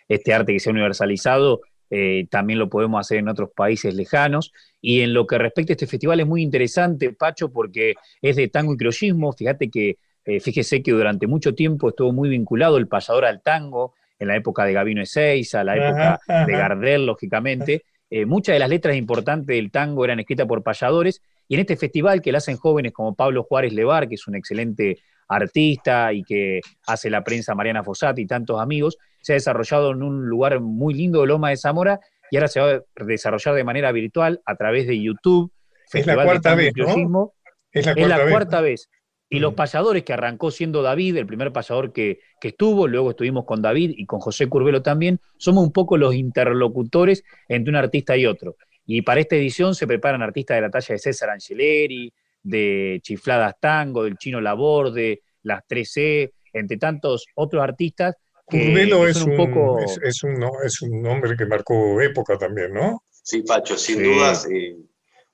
[0.07, 4.53] este arte que se ha universalizado eh, también lo podemos hacer en otros países lejanos.
[4.79, 8.47] Y en lo que respecta a este festival es muy interesante, Pacho, porque es de
[8.47, 9.33] tango y criollismo.
[9.33, 13.95] Fíjate que, eh, fíjese que durante mucho tiempo estuvo muy vinculado el payador al tango,
[14.17, 17.83] en la época de Gabino Ezeiza, la época de Gardel, lógicamente.
[18.27, 21.21] muchas de las letras importantes del tango eran escritas por payadores
[21.53, 24.35] y en este festival que lo hacen jóvenes como Pablo Juárez Levar, que es un
[24.35, 24.97] excelente
[25.27, 30.01] artista y que hace la prensa Mariana Fossati y tantos amigos, se ha desarrollado en
[30.01, 31.99] un lugar muy lindo de Loma de Zamora
[32.31, 35.51] y ahora se va a desarrollar de manera virtual a través de YouTube.
[35.93, 37.33] Es la cuarta vez, ¿no?
[37.71, 38.89] Es la cuarta, vez.
[39.29, 39.55] Y los mm.
[39.55, 43.93] payadores que arrancó siendo David, el primer payador que, que, estuvo, luego estuvimos con David
[43.95, 48.55] y con José Curvelo también, somos un poco los interlocutores entre un artista y otro.
[48.85, 53.55] Y para esta edición se preparan artistas de la talla de César Angeleri, de Chifladas
[53.59, 58.15] Tango, del Chino Laborde, las 3C, entre tantos otros artistas.
[58.45, 59.79] Curvelo es, un, poco...
[59.79, 63.03] es, un, es un nombre que marcó época también, ¿no?
[63.09, 64.75] Sí, Pacho, sin dudas, eh,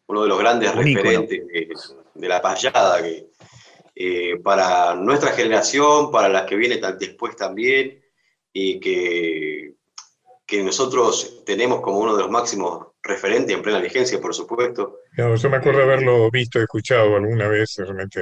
[0.05, 1.41] uno de los grandes referentes
[2.13, 3.29] de, la payada, que
[3.95, 7.99] eh, para nuestra generación, para las que viene después también,
[8.53, 9.73] y que,
[10.45, 14.99] que nosotros tenemos como uno de los máximos referentes en plena vigencia, por supuesto.
[15.17, 18.21] yo me acuerdo de haberlo visto, escuchado alguna vez, realmente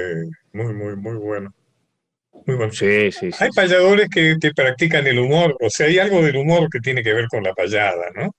[0.52, 1.54] muy, muy, muy bueno.
[2.46, 2.72] Muy bueno.
[2.72, 6.68] Sí, sí, hay payadores que, que, practican el humor, o sea, hay algo del humor
[6.70, 8.34] que tiene que ver con la payada, ¿no?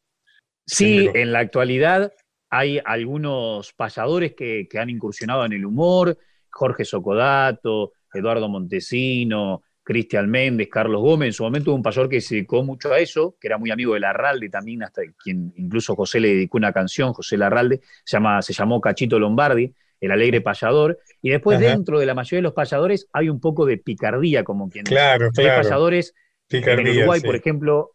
[0.65, 2.13] Sí, en la actualidad
[2.49, 6.17] hay algunos payadores que, que, han incursionado en el humor,
[6.49, 12.21] Jorge Socodato, Eduardo Montesino, Cristian Méndez, Carlos Gómez, en su momento hubo un payador que
[12.21, 15.95] se dedicó mucho a eso, que era muy amigo de Larralde también, hasta quien incluso
[15.95, 20.41] José le dedicó una canción, José Larralde, se, llama, se llamó Cachito Lombardi, el alegre
[20.41, 24.43] payador, y después dentro de la mayoría de los payadores hay un poco de picardía,
[24.43, 26.13] como quien claro, Claro, Hay payadores
[26.51, 27.89] en Uruguay, por ejemplo,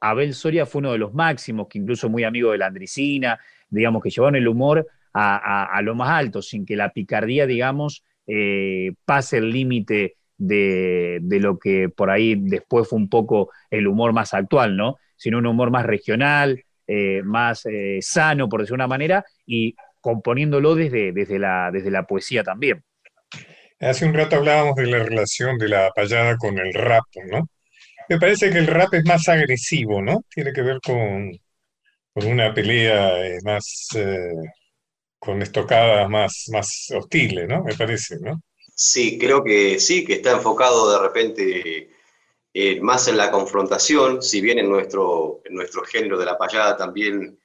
[0.00, 4.00] Abel Soria fue uno de los máximos, que incluso muy amigo de la Andricina, digamos,
[4.00, 9.38] que llevaron el humor a, lo más alto, sin que la picardía, digamos, eh, pase
[9.38, 14.76] el límite de, lo que por ahí después fue un poco el humor más actual,
[14.76, 14.96] ¿no?
[15.16, 20.74] Sino un humor más regional, eh, más eh, sano, por decir una manera, y componiéndolo
[20.74, 22.82] desde, desde, la, desde la poesía también.
[23.78, 27.48] Hace un rato hablábamos de la relación de la payada con el rap, ¿no?
[28.08, 30.24] Me parece que el rap es más agresivo, ¿no?
[30.34, 31.30] Tiene que ver con,
[32.14, 33.88] una pelea eh, más,
[35.18, 37.62] con estocadas más, más hostiles, ¿no?
[37.62, 38.42] Me parece, ¿no?
[38.74, 41.90] Sí, creo que sí, que está enfocado de repente
[42.54, 46.76] eh, más en la confrontación, si bien en nuestro, en nuestro género de la payada
[46.76, 47.38] también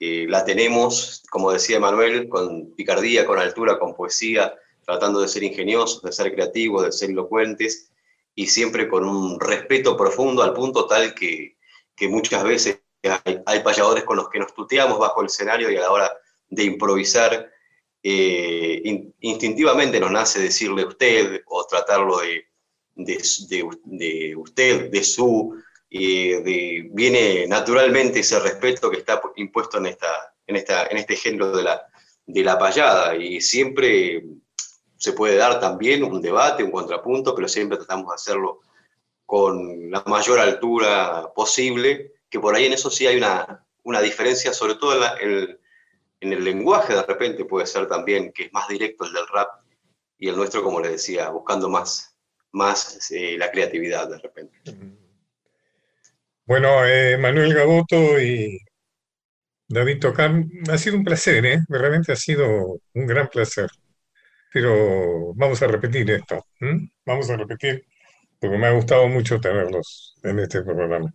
[0.00, 4.54] la tenemos, como decía Manuel, con picardía, con altura, con poesía,
[4.84, 7.90] tratando de ser ingeniosos, de ser creativos, de ser elocuentes,
[8.34, 11.56] y siempre con un respeto profundo al punto tal que,
[11.96, 12.80] que muchas veces
[13.46, 16.12] hay, payadores con los que nos tuteamos bajo el escenario y a la hora
[16.48, 17.50] de improvisar,
[18.06, 22.44] eh, instintivamente nos nace decirle usted o tratarlo de,
[22.94, 25.56] de, usted, de su,
[25.90, 31.56] de, viene naturalmente ese respeto que está impuesto en, esta, en, esta, en este género
[31.56, 31.82] de la,
[32.26, 33.16] de la payada.
[33.16, 34.22] Y siempre
[34.98, 38.60] se puede dar también un debate, un contrapunto, pero siempre tratamos de hacerlo
[39.24, 44.52] con la mayor altura posible, que por ahí en eso sí hay una, una diferencia,
[44.52, 45.58] sobre todo en,
[46.32, 49.48] el lenguaje de repente puede ser también, que es más directo el del rap
[50.18, 52.16] y el nuestro, como les decía, buscando más,
[52.52, 54.58] más eh, la creatividad de repente.
[56.46, 58.58] Bueno, eh, Manuel Gaboto y
[59.68, 61.58] David Tocan, ha sido un placer, ¿eh?
[61.68, 63.70] realmente ha sido un gran placer
[64.54, 66.46] pero vamos a repetir esto.
[67.04, 67.84] Vamos a repetir,
[68.38, 71.12] porque me ha gustado mucho tenerlos en este programa.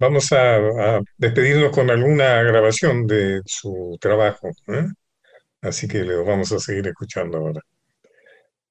[0.00, 4.48] Vamos a, despedirnos con alguna grabación de su trabajo.
[4.68, 4.86] ¿eh?
[5.60, 7.60] Así que lo vamos a seguir escuchando ahora.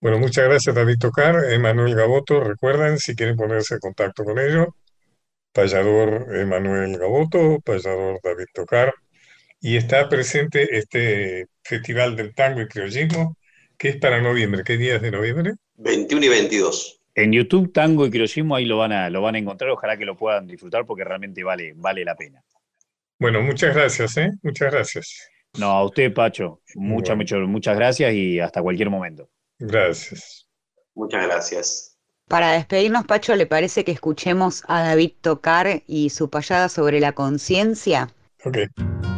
[0.01, 2.41] Bueno, muchas gracias David Tocar, Emanuel Gaboto.
[2.43, 4.67] Recuerden, si quieren ponerse en contacto con ellos,
[5.53, 8.93] payador Emanuel Gaboto, payador David Tocar.
[9.61, 13.37] Y está presente este Festival del Tango y Criollismo
[13.77, 14.63] ¿Qué es para noviembre?
[14.65, 15.53] ¿Qué días de noviembre?
[15.75, 16.98] 21 y 22.
[17.23, 19.69] En YouTube, Tango y Criollismo, ahí lo van, a, lo van a encontrar.
[19.71, 22.41] Ojalá que lo puedan disfrutar porque realmente vale, vale la pena.
[23.19, 24.31] Bueno, muchas gracias, ¿eh?
[24.41, 25.29] Muchas gracias.
[25.57, 26.61] No, a usted, Pacho.
[26.75, 29.29] Muchas, muchas, muchas gracias y hasta cualquier momento.
[29.57, 30.47] Gracias.
[30.95, 31.97] Muchas gracias.
[32.29, 37.11] Para despedirnos, Pacho, ¿le parece que escuchemos a David tocar y su payada sobre la
[37.13, 38.13] conciencia?
[38.45, 39.08] Ok.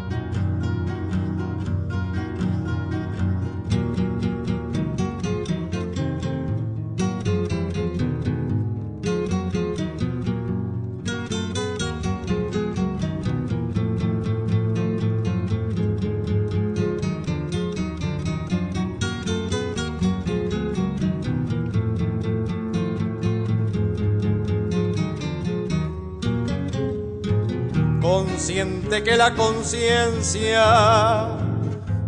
[29.72, 31.30] Conciencia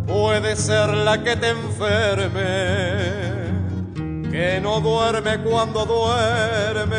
[0.06, 2.42] puede ser la que te enferme,
[4.30, 6.96] que no duerme cuando duerme,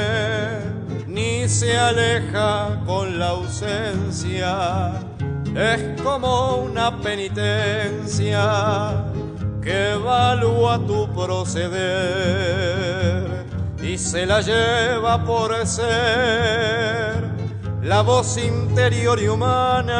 [1.06, 4.94] ni se aleja con la ausencia.
[5.56, 8.42] Es como una penitencia
[9.62, 11.76] que evalúa tu proceder
[13.84, 16.95] y se la lleva por ser
[17.86, 19.94] la voz interior y humana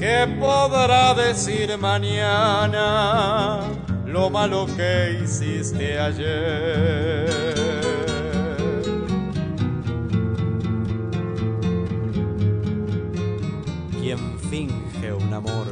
[0.00, 3.60] que podrá decir mañana
[4.04, 7.30] lo malo que hiciste ayer.
[14.00, 14.18] Quien
[14.50, 15.68] finge un amor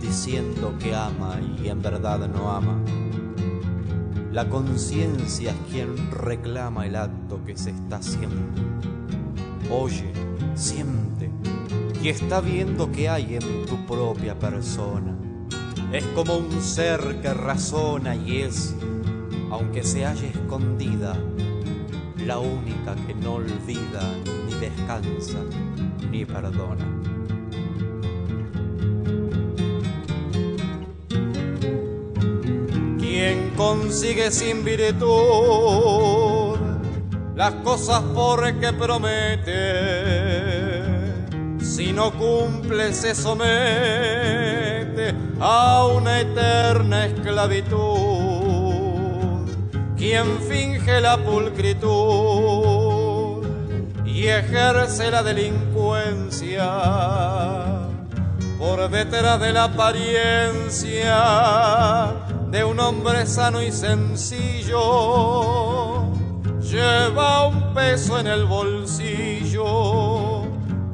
[0.00, 2.78] diciendo que ama y en verdad no ama.
[4.30, 9.01] La conciencia es quien reclama el acto que se está haciendo
[9.72, 10.12] oye,
[10.54, 11.30] siente
[12.02, 15.16] y está viendo que hay en tu propia persona.
[15.92, 18.74] Es como un ser que razona y es,
[19.50, 21.16] aunque se haya escondida,
[22.26, 24.02] la única que no olvida,
[24.46, 25.38] ni descansa,
[26.10, 26.86] ni perdona.
[32.98, 36.41] Quien consigue sin virtud
[37.42, 39.58] las cosas por que promete.
[41.60, 47.72] Si no cumple se somete a una eterna esclavitud.
[49.96, 51.88] Quien finge la pulcritud
[54.04, 56.68] y ejerce la delincuencia
[58.56, 61.16] por detrás de la apariencia
[62.52, 65.61] de un hombre sano y sencillo
[66.72, 70.44] lleva un peso en el bolsillo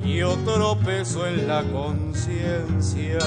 [0.05, 3.19] y otro peso en la conciencia.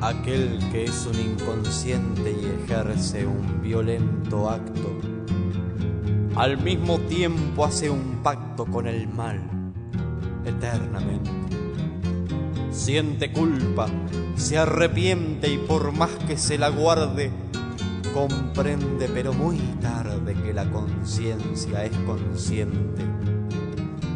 [0.00, 4.90] Aquel que es un inconsciente y ejerce un violento acto,
[6.34, 9.40] al mismo tiempo hace un pacto con el mal
[10.44, 11.41] eternamente.
[12.72, 13.86] Siente culpa
[14.36, 17.30] se arrepiente y por más que se la guarde,
[18.12, 23.04] comprende pero muy tarde que la conciencia es consciente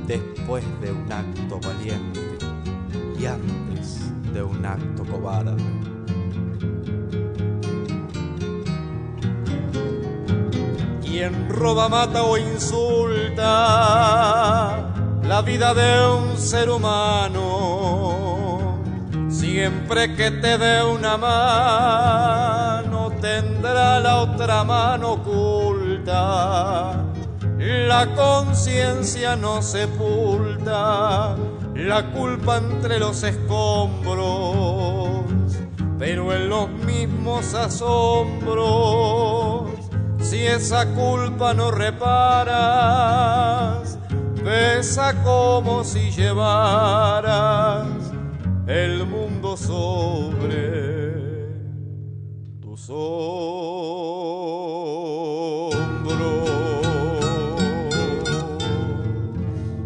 [0.07, 2.21] después de un acto valiente
[3.19, 4.01] y antes
[4.33, 5.63] de un acto cobarde.
[11.03, 13.43] Quien roba, mata o insulta
[15.23, 17.56] la vida de un ser humano
[19.57, 27.03] Siempre que te dé una mano, tendrá la otra mano oculta.
[27.57, 31.37] La conciencia no sepulta
[31.75, 35.25] la culpa entre los escombros,
[35.99, 39.71] pero en los mismos asombros,
[40.21, 42.59] si esa culpa no reparas,
[44.45, 47.87] pesa como si llevaras
[48.67, 49.26] el mundo
[49.57, 51.47] sobre
[52.61, 53.37] tus hombros.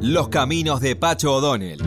[0.00, 1.80] Los caminos de Pacho O'Donnell.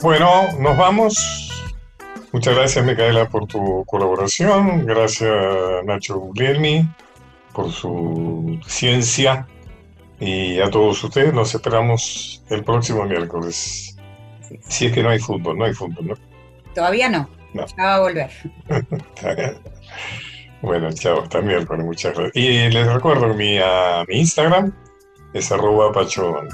[0.00, 1.44] Bueno, nos vamos
[2.34, 4.84] Muchas gracias, Micaela, por tu colaboración.
[4.84, 5.30] Gracias,
[5.84, 6.84] Nacho Guglielmi,
[7.54, 9.46] por su ciencia.
[10.20, 13.96] Y a todos ustedes nos esperamos el próximo miércoles.
[14.68, 16.14] Si es que no hay fútbol, no hay fútbol, ¿no?
[16.74, 17.28] Todavía no.
[17.54, 18.30] Ya va a volver.
[20.62, 22.36] bueno, chao, hasta miércoles, muchas gracias.
[22.36, 23.58] Y les recuerdo mi,
[24.08, 24.72] mi Instagram
[25.32, 26.48] es arroba pachón.